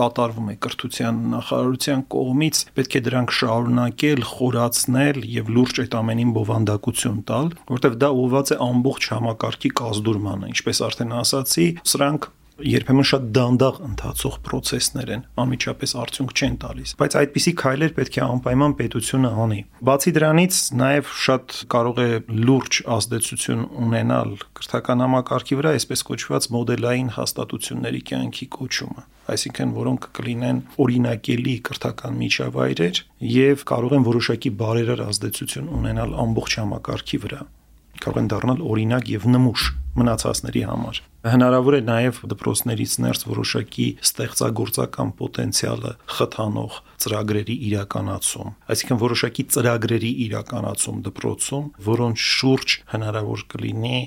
կատարվում 0.00 0.50
է 0.50 0.54
կրթության 0.64 1.20
նախարարության 1.34 2.04
կողմից 2.14 2.60
պետք 2.78 2.94
է 2.94 3.02
դրանք 3.10 3.34
շարունակել, 3.40 4.22
խորացնել 4.30 5.18
եւ 5.34 5.50
լուրջ 5.56 5.80
այդ 5.84 5.96
ամենին 6.00 6.34
բովանդակություն 6.36 7.22
տալ, 7.30 7.50
որտեղ 7.74 7.96
դա 8.04 8.10
ուղղված 8.20 8.52
է 8.54 8.60
ամբողջ 8.70 9.08
համակարգի 9.16 9.72
կազդուրմանը, 9.80 10.52
ինչպես 10.54 10.84
արդեն 10.90 11.16
ասացի, 11.20 11.66
սրանք 11.90 12.30
երբեմն 12.66 13.06
շատ 13.10 13.28
դանդաղ 13.36 13.78
ընթացող 13.86 14.36
process-ներ 14.46 15.12
են, 15.16 15.22
անմիջապես 15.40 15.94
արդյունք 16.00 16.34
չեն 16.40 16.56
տալիս, 16.64 16.94
բայց 17.00 17.16
այդպիսի 17.20 17.52
քայլեր 17.60 17.94
պետք 18.00 18.18
է 18.20 18.22
անպայման 18.26 18.74
պետությունը 18.80 19.30
անի։ 19.44 19.60
Բացի 19.90 20.12
դրանից 20.16 20.58
նաև 20.80 21.14
շատ 21.26 21.56
կարող 21.74 22.00
է 22.00 22.10
լուրջ 22.50 22.82
ազդեցություն 22.96 23.62
ունենալ 23.84 24.34
կրթական 24.60 25.04
համակարգի 25.06 25.60
վրա, 25.60 25.74
այսպես 25.80 26.04
կոչված 26.10 26.50
մոդելային 26.56 27.14
հաստատությունների 27.20 28.04
կյանքի 28.10 28.50
կոչումը 28.60 29.08
այսինքն 29.30 29.74
որոնք 29.76 30.06
կլինեն 30.16 30.60
օրինակելի 30.84 31.54
կրթական 31.68 32.18
միջավայրեր 32.24 33.00
եւ 33.30 33.64
կարող 33.70 33.96
են 34.00 34.06
որոշակի 34.10 34.52
բարերար 34.64 35.04
ազդեցություն 35.06 35.72
ունենալ 35.80 36.16
ամբողջ 36.24 36.58
համակարգի 36.64 37.20
վրա 37.24 37.42
կարող 38.00 38.20
են 38.20 38.28
դառնալ 38.30 38.60
օրինակ 38.70 39.10
եւ 39.10 39.26
նմուշ 39.34 39.64
մնացածների 40.00 40.62
համար։ 40.70 41.00
Հնարավոր 41.30 41.76
է 41.76 41.80
նաև 41.84 42.20
դպրոցներից 42.30 42.92
ներս 43.04 43.26
որոշակի 43.28 43.86
ստեղծագործական 44.06 45.10
պոտենցիալը 45.18 45.90
խթանող 46.16 46.78
ծրագրերի 47.04 47.56
իրականացում, 47.70 48.54
այսինքն 48.72 49.02
որոշակի 49.02 49.44
ծրագրերի 49.56 50.12
իրականացում 50.30 51.02
դպրոցում, 51.10 51.68
որոնց 51.90 52.24
շուրջ 52.30 52.78
հնարավոր 52.94 53.44
կլինի 53.52 54.00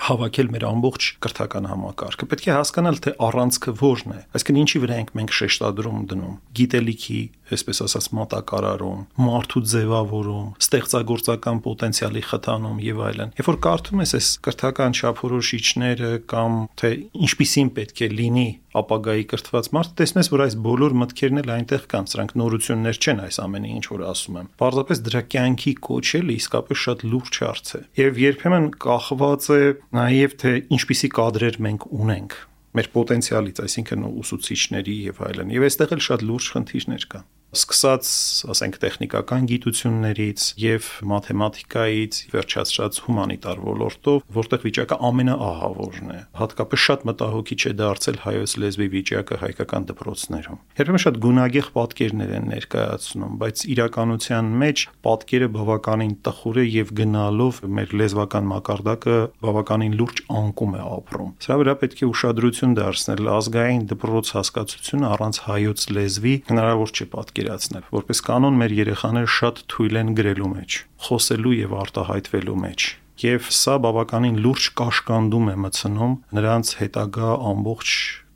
հավաքել 0.00 0.48
մեր 0.54 0.64
ամբողջ 0.64 1.06
կրթական 1.24 1.66
համակարգը։ 1.68 2.26
Պետք 2.30 2.46
է 2.48 2.52
հասկանալ, 2.56 3.00
թե 3.04 3.12
առանցքը 3.26 3.72
ո՞րն 3.84 4.14
է։ 4.16 4.20
Այսինքն 4.38 4.60
ինչի 4.60 4.80
վրա 4.84 4.96
ենք 5.00 5.10
մենք 5.18 5.34
շեշտադրում 5.36 5.98
դնում։ 6.10 6.38
Գիտելիքի, 6.56 7.20
այսպես 7.56 7.82
ասած, 7.86 8.08
մատակարարում, 8.20 9.02
մարդու 9.26 9.62
ձևավորում, 9.72 10.48
ստեղծագործական 10.64 11.60
պոտենցիալի 11.66 12.24
խթանում 12.30 12.80
եւ 12.86 13.04
այլն։ 13.10 13.34
Երբ 13.40 13.50
որ 13.50 13.60
կարդում 13.66 14.02
ես 14.04 14.14
այս 14.20 14.30
կրթական 14.46 14.96
չափորոշիչները 15.00 16.10
կամ 16.30 16.58
թե 16.80 16.90
ինչպիսին 17.30 17.72
պետք 17.80 18.00
է 18.00 18.10
լինի 18.20 18.48
ապագայի 18.70 19.24
կրթված 19.30 19.68
մարդ, 19.74 19.94
տեսնես, 19.98 20.28
որ 20.30 20.42
այս 20.44 20.56
բոլոր 20.62 20.92
մտքերն 21.00 21.40
էլ 21.40 21.50
այնտեղ 21.56 21.86
կան, 21.90 22.06
սրանք 22.10 22.34
նորություններ 22.38 23.00
չեն 23.00 23.22
այս 23.24 23.38
ամենը, 23.42 23.72
ինչ 23.80 23.86
որ 23.90 24.04
ասում 24.10 24.38
եմ։ 24.40 24.50
Պարզապես 24.62 25.02
դրա 25.08 25.22
կյանքի 25.34 25.72
կոչելը 25.88 26.36
իսկապես 26.36 26.84
շատ 26.84 27.02
լուրջ 27.10 27.40
հարց 27.46 27.72
է։ 27.74 27.82
Եվ 28.00 28.22
երբեմն 28.26 28.70
կախված 28.86 29.50
է 29.50 29.60
նաև 29.98 30.38
թե 30.44 30.54
ինչպիսի 30.78 31.12
կադրեր 31.18 31.60
մենք 31.66 31.90
ունենք 31.98 32.38
մեր 32.78 32.88
պոտենցիալից, 32.94 33.60
այսինքն 33.66 34.08
ուսուցիչների 34.10 34.96
եւ 35.10 35.22
այլն։ 35.26 35.52
Եվ 35.56 35.66
այստեղ 35.66 35.94
էլ 35.96 36.02
շատ 36.06 36.26
լուրջ 36.30 36.50
խնդիրներ 36.54 37.06
կան 37.10 37.28
սկսած, 37.50 38.08
ասենք, 38.52 38.76
տեխնիկական 38.78 39.46
գիտություններից 39.50 40.42
եւ 40.62 40.88
մաթեմատիկայից 41.10 42.18
վերջացրած 42.30 42.98
հումանիտար 43.06 43.62
ոլորտով, 43.66 44.20
որտեղ 44.36 44.66
վիճակը 44.66 44.98
ամենաահավորն 45.08 46.12
է։ 46.14 46.18
Հատկապես 46.40 46.84
շատ 46.86 47.06
մտահոգիչ 47.10 47.60
է 47.60 47.72
դարձել 47.80 48.20
հայոց 48.22 48.54
լեզվի 48.62 48.88
վիճակը 48.94 49.38
հայկական 49.40 49.88
դպրոցներում։ 49.90 50.60
Երբեմն 50.78 51.02
շատ 51.04 51.18
գունագեղ 51.26 51.70
պատկերներ 51.74 52.30
են 52.38 52.46
ներկայացնում, 52.54 53.34
բայց 53.40 53.64
իրականության 53.74 54.52
մեջ 54.62 54.84
պատկերը 55.10 55.50
բավականին 55.58 56.14
տխուր 56.30 56.60
է 56.60 56.64
եւ 56.70 56.94
գնալով 57.00 57.60
մեր 57.80 57.94
լեզվական 57.98 58.48
մակարդակը 58.50 59.18
բավականին 59.42 59.98
լուրջ 59.98 60.22
անկում 60.38 60.78
է 60.78 60.82
ապրում։ 61.00 61.34
Սրա 61.40 61.58
վրա 61.60 61.74
պետք 61.80 62.00
է 62.00 62.10
ուշադրություն 62.10 62.74
դարձնել 62.78 63.30
ազգային 63.40 63.84
դպրոց 63.90 64.32
հասկացությունը 64.38 65.10
առանց 65.10 65.42
հայոց 65.50 65.86
լեզվի 65.98 66.34
հնարավոր 66.50 66.94
չէ 66.94 67.06
պատկեր 67.10 67.39
պատկերացնել։ 67.40 67.84
Որպես 67.94 68.20
կանոն 68.26 68.58
մեր 68.60 68.72
երեխաները 68.76 69.30
շատ 69.34 69.60
թույլ 69.72 69.98
են 70.00 70.10
գրելու 70.18 70.50
մեջ, 70.50 70.76
խոսելու 71.06 71.54
եւ 71.60 71.76
արտահայտվելու 71.80 72.58
մեջ 72.64 72.88
եւ 73.20 73.48
սա 73.52 73.74
բավականին 73.84 74.36
լուրջ 74.40 74.66
կաշկանդում 74.80 75.48
է 75.52 75.56
մցնում 75.60 76.12
նրանց 76.38 76.70
հետագա 76.80 77.32
ամբողջ 77.50 77.90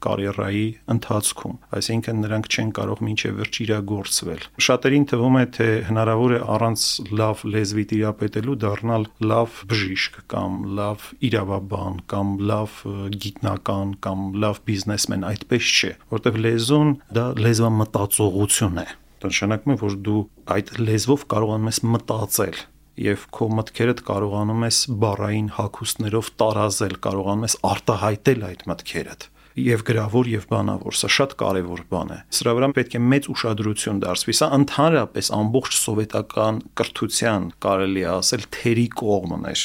կարիերայի 0.04 0.64
ընթացքում, 0.94 1.54
այսինքն 1.78 2.20
նրանք 2.24 2.48
չեն 2.54 2.72
կարող 2.78 3.02
մինչև 3.08 3.38
վերջ 3.40 3.60
իրագործվել։ 3.64 4.42
Շատերին 4.68 5.06
թվում 5.12 5.38
է, 5.40 5.44
թե 5.58 5.68
հնարավոր 5.88 6.34
է 6.34 6.40
առանց 6.54 6.88
լավ 7.20 7.44
լեզվի 7.54 7.84
տիրապետելու 7.94 8.58
դառնալ 8.64 9.08
լավ 9.34 9.60
բժիշկ 9.74 10.20
կամ 10.34 10.58
լավ 10.80 11.08
իրավաբան 11.30 11.96
կամ 12.14 12.34
լավ 12.50 12.76
գիտնական 13.24 13.96
կամ 14.04 14.28
լավ 14.44 14.60
բիզնեսմեն, 14.68 15.26
այդպես 15.34 15.72
չէ, 15.74 15.92
որտեղ 16.14 16.38
լեզուն 16.44 16.94
դա 17.18 17.26
լեզվամտածողություն 17.44 18.84
է 18.84 18.88
նշանակում 19.24 19.72
է, 19.72 19.76
որ 19.80 19.94
դու 20.04 20.22
այդ 20.54 20.70
լեզվով 20.84 21.22
կարողանում 21.32 21.70
ես 21.70 21.78
մտածել 21.94 22.58
եւ 23.04 23.22
քո 23.34 23.46
մտքերդ 23.58 24.02
կարողանում 24.06 24.64
ես 24.68 24.80
բառային 25.02 25.48
հակոստներով 25.56 26.28
տարազել, 26.42 26.98
կարողանում 27.06 27.46
ես 27.48 27.56
արտահայտել 27.70 28.44
այդ 28.50 28.66
մտքերդ 28.70 29.26
եւ 29.54 29.84
գրավոր 29.86 30.28
եւ 30.32 30.46
բանավոր 30.50 30.96
սա 30.98 31.08
շատ 31.14 31.34
կարեւոր 31.38 31.82
բան 31.92 32.10
է 32.10 32.18
սրա 32.38 32.54
վրա 32.58 32.68
պետք 32.78 32.96
է 32.98 33.00
մեծ 33.12 33.28
ուշադրություն 33.34 34.00
դարձվի 34.02 34.34
սա 34.40 34.48
ընդհանրապես 34.58 35.30
ամբողջ 35.38 35.78
սովետական 35.78 36.60
կրթության 36.80 37.48
կարելի 37.64 38.02
է 38.04 38.10
ասել 38.18 38.46
թերի 38.58 38.86
կողմն 39.04 39.48
էր 39.54 39.64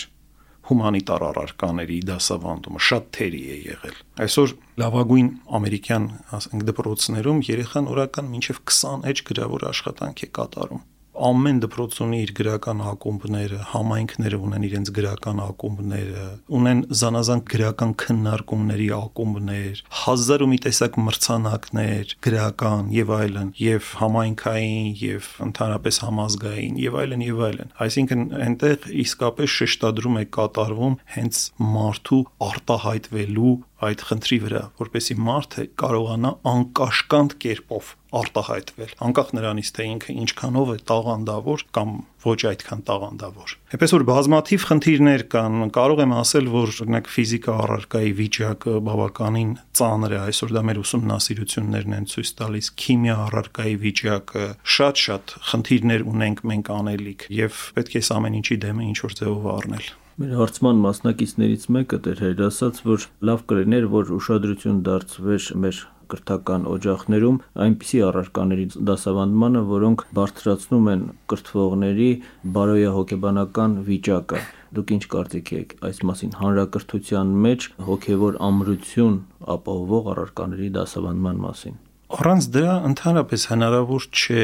հումանիտար 0.69 1.25
առարկաների 1.29 1.97
դասավանդումը 2.09 2.81
շատ 2.89 3.05
թերի 3.17 3.39
է 3.49 3.57
եղել։ 3.65 3.95
Այսօր 4.25 4.51
լավագույն 4.83 5.29
ամերիկյան, 5.57 6.05
ասենք, 6.37 6.65
դպրոցներում 6.69 7.41
երեխան 7.49 7.89
օրական 7.95 8.29
մինչև 8.35 8.61
20 8.69 9.09
էջ 9.09 9.23
գրավոր 9.31 9.65
աշխատանք 9.73 10.25
է 10.27 10.31
կատարում 10.37 10.83
ամեն 11.29 11.59
դպրոց 11.63 11.97
ունի 12.05 12.19
իր 12.23 12.31
գրական 12.39 12.83
ակումբները, 12.89 13.59
համայնքները 13.73 14.39
ունեն 14.47 14.65
իրենց 14.69 14.91
գրական 14.95 15.41
ակումբները, 15.43 16.25
ունեն 16.59 16.83
զանազան 16.99 17.43
գրական 17.53 17.93
քննարկումների 18.03 18.87
ակումբներ, 18.99 19.81
հազար 20.03 20.45
ու 20.45 20.49
մի 20.53 20.59
տեսակ 20.65 20.99
մրցանակներ, 21.09 22.13
գրական 22.25 22.91
եւ 22.95 23.13
այլն, 23.19 23.53
եւ 23.59 23.91
համայնքային 23.99 24.89
եւ 25.03 25.29
ընդհանրապես 25.49 26.01
համազգային 26.05 26.79
եւ 26.83 26.99
այլն 27.03 27.25
եւ 27.29 27.43
այլն։ 27.49 27.73
Այսինքն 27.89 28.25
այնտեղ 28.49 28.89
իսկապես 29.05 29.57
շեշտադրում 29.59 30.19
է 30.19 30.25
կատարվում 30.39 30.99
հենց 31.19 31.41
մարդու 31.79 32.23
արտահայտվելու 32.49 33.55
այդ 33.87 34.03
խնդրի 34.09 34.37
վրա, 34.43 34.61
որպեսի 34.79 35.15
մարդը 35.23 35.65
կարողանա 35.79 36.31
անկաշկանդ 36.49 37.35
կերպով 37.43 37.91
արտահայտվել, 38.09 38.93
անկախ 39.05 39.27
նրանից 39.37 39.69
թե 39.77 39.85
ինքը 39.85 40.13
ինչքանով 40.23 40.69
է 40.73 40.77
տաղանդավոր 40.89 41.63
կամ 41.77 41.91
ոչ 42.25 42.39
այդքան 42.49 42.81
տաղանդավոր։ 42.89 43.53
Էպես 43.77 43.93
որ 43.95 44.05
բազմաթիվ 44.09 44.65
խնդիրներ 44.69 45.23
կան, 45.29 45.59
կարող 45.77 46.01
եմ 46.03 46.15
ասել, 46.17 46.49
որ 46.55 46.73
օրինակ 46.85 47.11
ֆիզիկա 47.13 47.55
առարկայի 47.69 48.11
վիճակը 48.19 48.73
բավականին 48.89 49.53
ծանր 49.79 50.17
է, 50.17 50.19
այսօր 50.25 50.53
դա 50.57 50.65
մեր 50.69 50.81
ուսումնասիրություններն 50.83 51.97
են 51.99 52.09
ցույց 52.09 52.33
տալիս, 52.41 52.73
քիմիա 52.81 53.15
առարկայի 53.29 53.79
վիճակը, 53.85 54.45
շատ-շատ 54.79 55.37
խնդիրներ 55.53 56.05
ունենք 56.09 56.45
մենք 56.49 56.75
անելիք 56.79 57.29
եւ 57.39 57.63
պետք 57.77 57.99
է 58.01 58.05
ամեն 58.19 58.39
ինչի 58.41 58.61
դեմը 58.65 58.89
ինչ 58.89 58.99
որ 59.05 59.19
ձևով 59.21 59.51
առնել։ 59.59 59.89
Մեր 60.19 60.33
հարցման 60.35 60.79
մասնակիցներից 60.83 61.61
մեկը 61.71 61.97
Հայր 62.19 62.41
ասաց, 62.49 62.79
որ 62.83 63.03
լավ 63.23 63.43
կլիներ, 63.47 63.85
որ 63.93 64.09
ուշադրություն 64.17 64.81
դարձվեր 64.83 65.45
մեր 65.63 65.77
կրթական 66.11 66.65
օջախներում 66.73 67.37
այնպիսի 67.65 68.01
առարկաների 68.09 68.65
դասավանդմանը, 68.89 69.61
որոնք 69.71 70.03
բարձրացնում 70.19 70.91
են 70.93 71.05
կրթվողների 71.31 72.09
բարոյահոգեբանական 72.59 73.79
վիճակը։ 73.87 74.43
Դուք 74.75 74.93
ինչ 74.99 75.03
կարծիք 75.15 75.51
եք 75.59 75.75
այս 75.87 76.03
մասին 76.11 76.35
հանրակրթության 76.43 77.35
մեջ 77.47 77.69
հոգևոր 77.87 78.41
ամրություն 78.49 79.19
ապահովող 79.55 80.11
առարկաների 80.19 80.73
դասավանդման 80.83 81.45
մասին։ 81.47 81.79
Առանց 82.19 82.45
դրա 82.59 82.75
ընդհանրապես 82.89 83.47
հնարավոր 83.53 84.09
չէ 84.19 84.43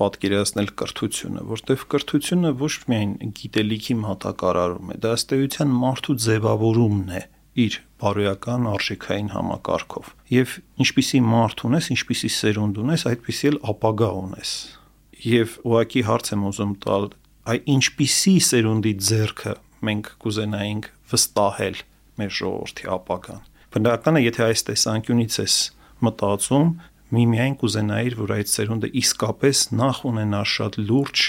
պատկերացնել 0.00 0.70
կրթությունը, 0.80 1.42
որտեղ 1.50 1.84
կրթությունը 1.94 2.52
ոչ 2.60 2.74
միայն 2.90 3.12
գիտելիքի 3.40 3.96
մատակարարում 4.00 4.90
է, 4.94 4.96
դա 5.04 5.12
ըստ 5.18 5.34
էության 5.36 5.74
մարդու 5.80 6.16
ձևավորումն 6.24 7.14
է 7.20 7.22
իր 7.60 7.76
բարոյական 8.00 8.68
արժեքային 8.70 9.30
համակարգով։ 9.34 10.10
Եվ 10.30 10.52
ինչպիսի 10.84 11.20
մարդ 11.26 11.64
ունես, 11.68 11.88
ինչպիսի 11.94 12.30
սերունդ 12.36 12.80
ունես, 12.84 13.04
այդպիսի 13.10 13.50
էլ 13.50 13.58
ապագա 13.72 14.10
ունես։ 14.20 14.52
Եվ 15.30 15.56
ուղակի 15.68 16.04
հարց 16.08 16.30
եմ 16.36 16.46
ուզում 16.50 16.74
տալ, 16.84 17.08
այ 17.50 17.58
ինչպիսի 17.74 18.34
սերունդի 18.46 18.94
ձեռքը 19.10 19.54
մենք 19.90 20.10
կուզենայինք 20.22 20.88
վստահել 21.10 21.82
մեր 22.20 22.32
ժողովրդի 22.40 22.88
ապագան։ 22.96 23.44
Բնական 23.70 24.18
է, 24.18 24.22
եթե 24.24 24.42
այս 24.46 24.64
տեսանկյունից 24.70 25.36
ես 25.40 25.56
մտածում, 26.04 26.70
միմիայն 27.14 27.54
կուզենայիր, 27.60 28.16
որ 28.20 28.32
այդ 28.38 28.50
սերունդը 28.54 28.90
իսկապես 29.00 29.62
նախ 29.80 30.02
ունենա 30.10 30.42
շատ 30.54 30.76
լուրջ 30.90 31.22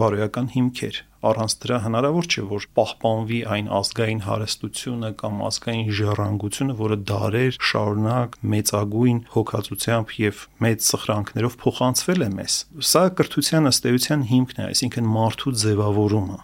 բարոյական 0.00 0.46
հիմքեր։ 0.54 0.98
Առանց 1.30 1.54
դրա 1.60 1.78
հնարավոր 1.84 2.26
չէ, 2.32 2.42
որ 2.48 2.66
պահպանվի 2.78 3.40
այն 3.54 3.66
ազգային 3.76 4.20
հարստությունը 4.24 5.10
կամ 5.20 5.42
ազգային 5.48 5.90
ժառանգությունը, 5.98 6.76
որը 6.80 6.96
դարեր 7.10 7.58
շարունակ 7.70 8.38
մեծագույն 8.54 9.18
հոգացությամբ 9.34 10.14
եւ 10.20 10.44
մեծ 10.64 10.86
սխրանքներով 10.88 11.58
փոխանցվել 11.64 12.24
է 12.24 12.30
մեզ։ 12.38 12.56
Սա 12.90 13.02
կրթության 13.20 13.70
ըստ 13.72 13.90
էության 13.90 14.24
հիմքն 14.30 14.62
է, 14.62 14.70
այսինքն 14.70 15.10
մարդու 15.20 15.52
ձևավորումը։ 15.64 16.38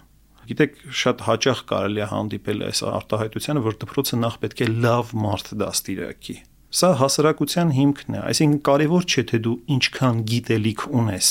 Գիտեք, 0.47 0.77
շատ 1.01 1.25
հաճախ 1.27 1.63
կարելի 1.73 2.03
է 2.05 2.11
հանդիպել 2.13 2.61
այս 2.69 2.83
արտահայտությանը, 2.93 3.65
որ 3.65 3.81
դպրոցը 3.81 4.21
նախ 4.21 4.37
պետք 4.45 4.63
է 4.63 4.69
լավ 4.85 5.11
մարդ 5.25 5.51
դաստիարակի 5.65 6.37
Սա 6.67 6.89
հասարակության 6.99 7.69
հիմքն 7.77 8.17
է, 8.17 8.21
այսինքն 8.27 8.63
կարևոր 8.67 9.05
չէ 9.07 9.23
թե 9.31 9.37
դու 9.45 9.53
ինչքան 9.77 10.17
գիտելիք 10.31 10.81
ունես 11.01 11.29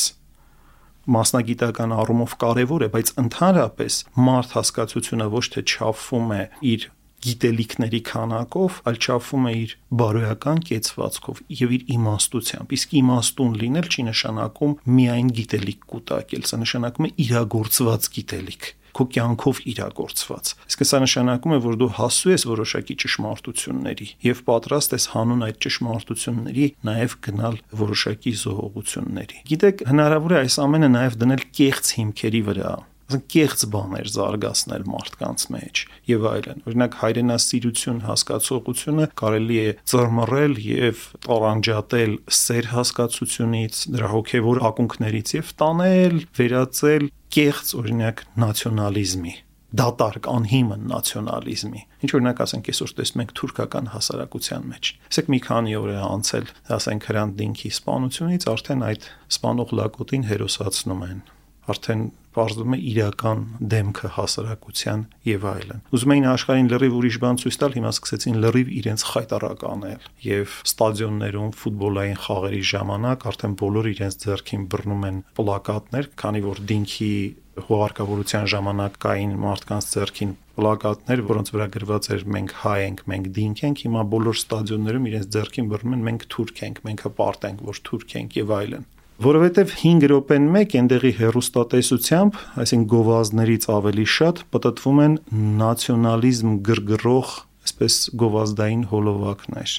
մասնագիտական 1.07 1.92
առումով 1.94 2.33
կարևոր 2.40 2.85
է, 2.87 2.88
բայց 2.94 3.11
ընդհանրապես 3.22 3.99
մարդ 4.27 4.55
հասկացությունը 4.57 5.27
ոչ 5.37 5.44
թե 5.55 5.62
չափվում 5.70 6.33
է 6.37 6.40
իր 6.72 6.87
գիտելիքների 7.27 8.01
քանակով, 8.07 8.81
այլ 8.90 8.99
չափվում 9.03 9.46
է 9.46 9.53
իր 9.61 9.75
բարոյական 10.01 10.59
կեցվածքով 10.66 11.40
եւ 11.61 11.77
իր 11.77 11.87
իմաստությամբ։ 11.96 12.75
Իսկ 12.77 12.96
իմաստուն 13.01 13.55
լինել 13.62 13.88
չի 13.92 14.07
նշանակում 14.09 14.75
միայն 14.96 15.31
գիտելիք 15.38 15.87
կուտակել, 15.94 16.44
սա 16.51 16.61
նշանակում 16.64 17.07
է 17.07 17.12
իրագործված 17.27 18.11
գիտելիք 18.16 18.68
քո 18.96 19.06
կյանքով 19.16 19.61
իրագործված։ 19.72 20.52
Իսկ 20.66 20.85
սա 20.88 21.00
նշանակում 21.04 21.54
է, 21.56 21.61
որ 21.66 21.78
դու 21.82 21.90
հասու 22.00 22.32
ես 22.32 22.46
որոշակի 22.48 22.96
ճշմարտությունների 23.04 24.09
եւ 24.26 24.42
պատրաստ 24.48 24.96
ես 24.96 25.09
հանուն 25.12 25.46
այդ 25.46 25.61
ճշմարտությունների 25.66 26.66
նաեւ 26.88 27.16
գնալ 27.26 27.61
որոշակի 27.85 28.35
զոհողությունների։ 28.46 29.40
Գիտեք, 29.52 29.87
հնարավոր 29.92 30.37
է 30.37 30.42
այս 30.46 30.61
ամենը 30.66 30.92
նաեւ 30.96 31.18
դնել 31.22 31.48
կեղծ 31.61 31.96
հիմքերի 32.00 32.44
վրա 32.50 32.76
կեղծ 33.07 33.62
բաներ 33.71 34.09
զարգացնել 34.11 34.85
մարդկանց 34.90 35.45
մեջ 35.55 35.83
եւ 36.11 36.27
այլն։ 36.31 36.62
Օրինակ 36.66 36.97
հայրենասիրություն 37.03 38.01
հասկացողությունը 38.07 39.07
կարելի 39.23 39.59
է 39.62 39.71
ծրմռել 39.92 40.59
եւ 40.66 41.05
տարանջատել 41.27 42.19
սեր 42.42 42.71
հասկացությունից, 42.75 43.81
դրա 43.95 44.12
հոգեվոր 44.16 44.62
ակունքներից 44.71 45.35
եւ 45.37 45.55
տանել, 45.62 46.21
վերածել 46.40 47.11
կեղծ 47.37 47.75
օրինակ 47.83 48.25
նացիոնալիզմի 48.42 49.37
դատարկ 49.77 50.29
անհիմն 50.31 50.85
նացիոնալիզմի։ 50.88 51.81
Ինչ 52.07 52.11
օրինակ 52.16 52.42
ասենք 52.47 52.69
այսօր 52.71 52.92
տեսնում 52.97 53.23
ենք 53.25 53.33
թուրքական 53.40 53.90
հասարակության 53.92 54.69
մեջ։ 54.73 54.90
Ասենք 55.11 55.31
մի 55.35 55.40
քանի 55.47 55.77
օր 55.83 55.90
է 55.92 55.99
անցել, 56.07 56.51
ասենք 56.79 57.09
Հրանտ 57.11 57.38
Դինքի 57.42 57.73
սպանությունից 57.77 58.51
արդեն 58.57 58.87
այդ 58.87 59.09
սպանող 59.37 59.75
լակոտին 59.83 60.29
հերոսացնում 60.31 61.03
են 61.11 61.25
արդեն 61.66 62.03
բարձվում 62.37 62.77
է 62.77 62.79
իրական 62.92 63.42
դեմքը 63.72 64.11
հասարակության 64.16 65.05
եւ 65.27 65.46
այլն։ 65.51 65.83
Ուզում 65.96 66.14
էին 66.16 66.29
աշխարհին 66.33 66.70
լրիվ 66.72 66.96
ուրիշ 67.01 67.18
բան 67.25 67.40
ցույց 67.42 67.59
տալ, 67.62 67.77
հիմա 67.77 67.92
սկսեցին 67.96 68.38
լրիվ 68.44 68.70
իրենց 68.77 69.07
խայտարակ 69.11 69.64
անել 69.70 70.07
եւ 70.27 70.57
ստադիոններում 70.66 71.51
ֆուտբոլային 71.62 72.20
խաղերի 72.27 72.62
ժամանակ 72.77 73.27
արդեն 73.33 73.57
բոլոր 73.62 73.90
իրենց 73.96 74.20
ձեռքին 74.27 74.68
բռնում 74.77 75.07
են 75.07 75.18
պլակատներ, 75.40 76.09
քանի 76.20 76.42
որ 76.46 76.62
դինքի 76.70 77.12
հուղարկավորության 77.57 78.49
ժամանակ 78.53 78.96
կային 79.01 79.31
մարդկանց 79.40 79.87
ձեռքին 79.94 80.33
պլակատներ, 80.57 81.22
որոնց 81.31 81.53
վրա 81.55 81.66
գրված 81.77 82.09
էր 82.16 82.25
մենք 82.37 82.53
հայ 82.62 82.77
ենք, 82.87 83.01
մենք 83.12 83.31
դինք 83.38 83.62
ենք, 83.68 83.85
հիմա 83.87 84.03
բոլոր 84.12 84.38
ստադիոններում 84.40 85.09
իրենց 85.12 85.31
ձեռքին 85.37 85.70
բռնում 85.72 85.96
են 85.96 86.05
մենք 86.11 86.29
թուրք 86.37 86.62
ենք, 86.66 86.83
մենք 86.88 87.07
հպարտ 87.07 87.49
ենք, 87.49 87.64
որ 87.70 87.81
թուրք 87.88 88.14
ենք 88.20 88.38
եւ 88.40 88.55
այլն 88.61 88.87
որովհետև 89.24 89.70
5 89.81 90.02
րոպեն 90.11 90.46
1 90.61 90.74
այնտեղի 90.76 91.11
հերոստատեսությամբ, 91.16 92.35
այսինքն 92.61 92.88
գովազդներից 92.92 93.66
ավելի 93.72 94.05
շատ 94.12 94.42
պատտվում 94.52 95.00
են 95.07 95.14
նացիոնալիզմ 95.62 96.50
գրգռող, 96.68 97.33
այսպես 97.64 97.96
գովազդային 98.22 98.83
հոլովակներ։ 98.92 99.74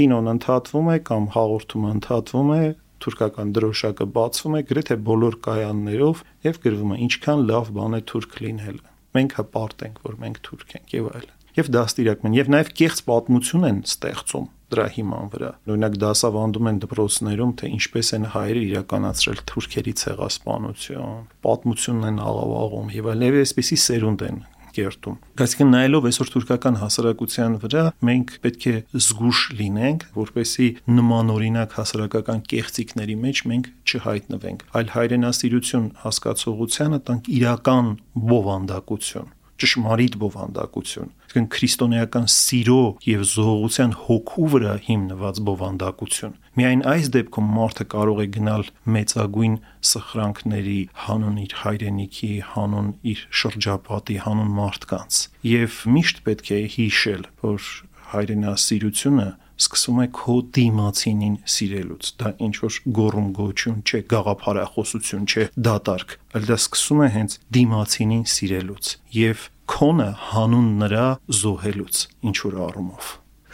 Կինոն 0.00 0.32
ընդհատվում 0.34 0.90
է 0.90 0.98
կամ 1.06 1.30
հաղորդումը 1.38 1.92
ընդհատվում 2.00 2.52
է, 2.56 2.62
թուրքական 3.00 3.52
դրոշակը 3.56 4.06
բացվում 4.18 4.56
է 4.58 4.62
գրեթե 4.70 4.96
բոլոր 5.06 5.36
կայաններով 5.46 6.24
եւ 6.50 6.62
գրվում 6.66 6.94
է 6.94 7.02
ինչքան 7.06 7.44
լավ 7.50 7.74
բան 7.78 7.98
է 8.00 8.02
թուրք 8.10 8.40
լինելը։ 8.44 8.88
Մենք 9.16 9.36
հպարտ 9.40 9.86
ենք, 9.86 10.02
որ 10.10 10.18
մենք 10.24 10.42
թուրք 10.50 10.74
ենք 10.80 10.96
եւ 10.98 11.12
այլն։ 11.14 11.39
Եվ 11.60 11.74
դաստիարակում 11.76 12.30
են 12.30 12.40
եւ 12.40 12.50
նաեւ 12.56 12.72
կեղծ 12.80 13.04
պատմություն 13.10 13.68
են 13.70 13.84
ստեղծում 13.90 14.48
դրա 14.70 14.86
հիման 14.94 15.30
վրա։ 15.34 15.50
Օրինակ 15.66 15.96
դասավանդում 16.00 16.68
են 16.70 16.78
դպրոցներում, 16.84 17.52
թե 17.58 17.70
ինչպես 17.74 18.10
են 18.16 18.26
հայերը 18.34 18.62
իրականացրել 18.70 19.42
թուրքերի 19.50 19.94
ցեղասպանություն, 20.00 21.18
պատմությունն 21.46 22.08
են 22.10 22.22
աղավաղում 22.30 22.94
եւ 22.94 23.10
այլն, 23.10 23.26
եւ 23.26 23.38
այսպեսի 23.40 23.78
սերունդ 23.84 24.24
են 24.30 24.38
կերտում։ 24.70 25.16
Այսինքն 25.42 25.72
նայելով 25.74 26.06
այսօր 26.10 26.30
թուրքական 26.30 26.76
հասարակության 26.80 27.56
վրա 27.64 27.82
մենք 28.06 28.34
պետք 28.44 28.66
է 28.70 28.74
զգուշ 28.94 29.40
լինենք, 29.60 30.04
որպեսի 30.20 30.68
նմանօրինակ 31.00 31.74
հասարակական 31.80 32.44
կեղծիքների 32.54 33.16
մեջ 33.26 33.42
մենք 33.50 33.70
չհայտնվենք, 33.90 34.64
այլ 34.78 34.94
հայրենասիրություն 34.94 35.90
հասկացողությանը 36.06 37.02
տանք 37.10 37.32
իրական 37.40 37.90
բովանդակություն 38.30 39.34
ճշմարիտ 39.60 40.16
բովանդակություն, 40.20 41.10
այսինքն 41.30 41.46
քրիստոնեական 41.54 42.24
սիրո 42.26 42.84
եւ 43.06 43.20
զոհության 43.30 43.92
հոգու 44.02 44.46
վրա 44.50 44.72
հիմնված 44.86 45.36
բովանդակություն։ 45.46 46.32
Միայն 46.58 46.80
այս 46.90 47.10
դեպքում 47.14 47.52
մարդը 47.54 47.84
կարող 47.94 48.18
է 48.18 48.26
գնալ 48.34 48.64
մեծագույն 48.96 49.54
սխրանքների 49.90 50.80
հանուն 51.06 51.36
իր 51.44 51.54
հայրենիքի, 51.60 52.32
հանուն 52.50 52.88
իր 53.14 53.20
շրջապատի, 53.30 54.16
հանուն 54.26 54.50
մարդկանց։ 54.58 55.20
Եվ 55.50 55.78
միշտ 55.94 56.24
պետք 56.26 56.50
է 56.50 56.60
հիշել, 56.74 57.22
որ 57.46 57.70
հայրենասիրությունը 58.10 59.28
սկսում 59.60 59.98
է 60.00 60.06
քո 60.16 60.34
դիմացինին 60.56 61.34
սիրելուց։ 61.54 62.10
Դա 62.20 62.30
ինչ 62.46 62.54
որ 62.64 62.76
գոռում 62.96 63.26
գոչուն 63.38 63.80
չէ, 63.84 64.00
գաղափարախոսություն 64.10 65.26
չէ, 65.30 65.44
դատարկ, 65.68 66.14
այլ 66.32 66.46
դա 66.48 66.56
սկսում 66.64 67.02
է 67.04 67.08
հենց 67.16 67.36
դիմացինին 67.60 68.24
սիրելուց 68.34 68.92
եւ 69.20 69.44
քոնը 69.70 70.06
հանուն 70.32 70.70
նրա 70.80 71.04
զոհելուց 71.40 71.98
ինչ 72.26 72.36
որ 72.42 72.54
առումով։ 72.66 73.10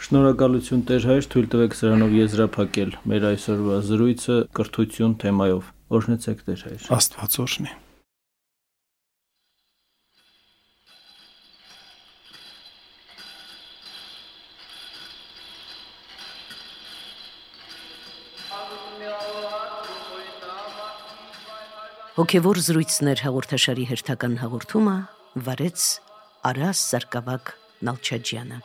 Շնորհակալություն 0.07 0.81
Տեր 0.89 1.03
հայր, 1.09 1.27
թույլ 1.33 1.47
տվեք 1.53 1.75
սրանով 1.77 2.15
եզրափակել 2.17 2.93
մեր 3.11 3.27
այսօրվա 3.31 3.77
զրույցը 3.89 4.37
կրթություն 4.57 5.13
թեմայով։ 5.23 5.67
Օրհնեցեք 5.97 6.41
Տեր 6.47 6.63
հայր։ 6.67 6.87
Աստված 6.97 7.37
օրհնի։ 7.45 7.75
Հոգևոր 22.17 22.57
զրույցներ 22.65 23.19
հաղորդաշարի 23.27 23.83
հերթական 23.91 24.37
հաղորդումը 24.41 24.97
վարեց 25.45 25.83
Արաս 26.47 26.81
Սարգսակ 26.93 27.49
Նալչաջյանը։ 27.87 28.57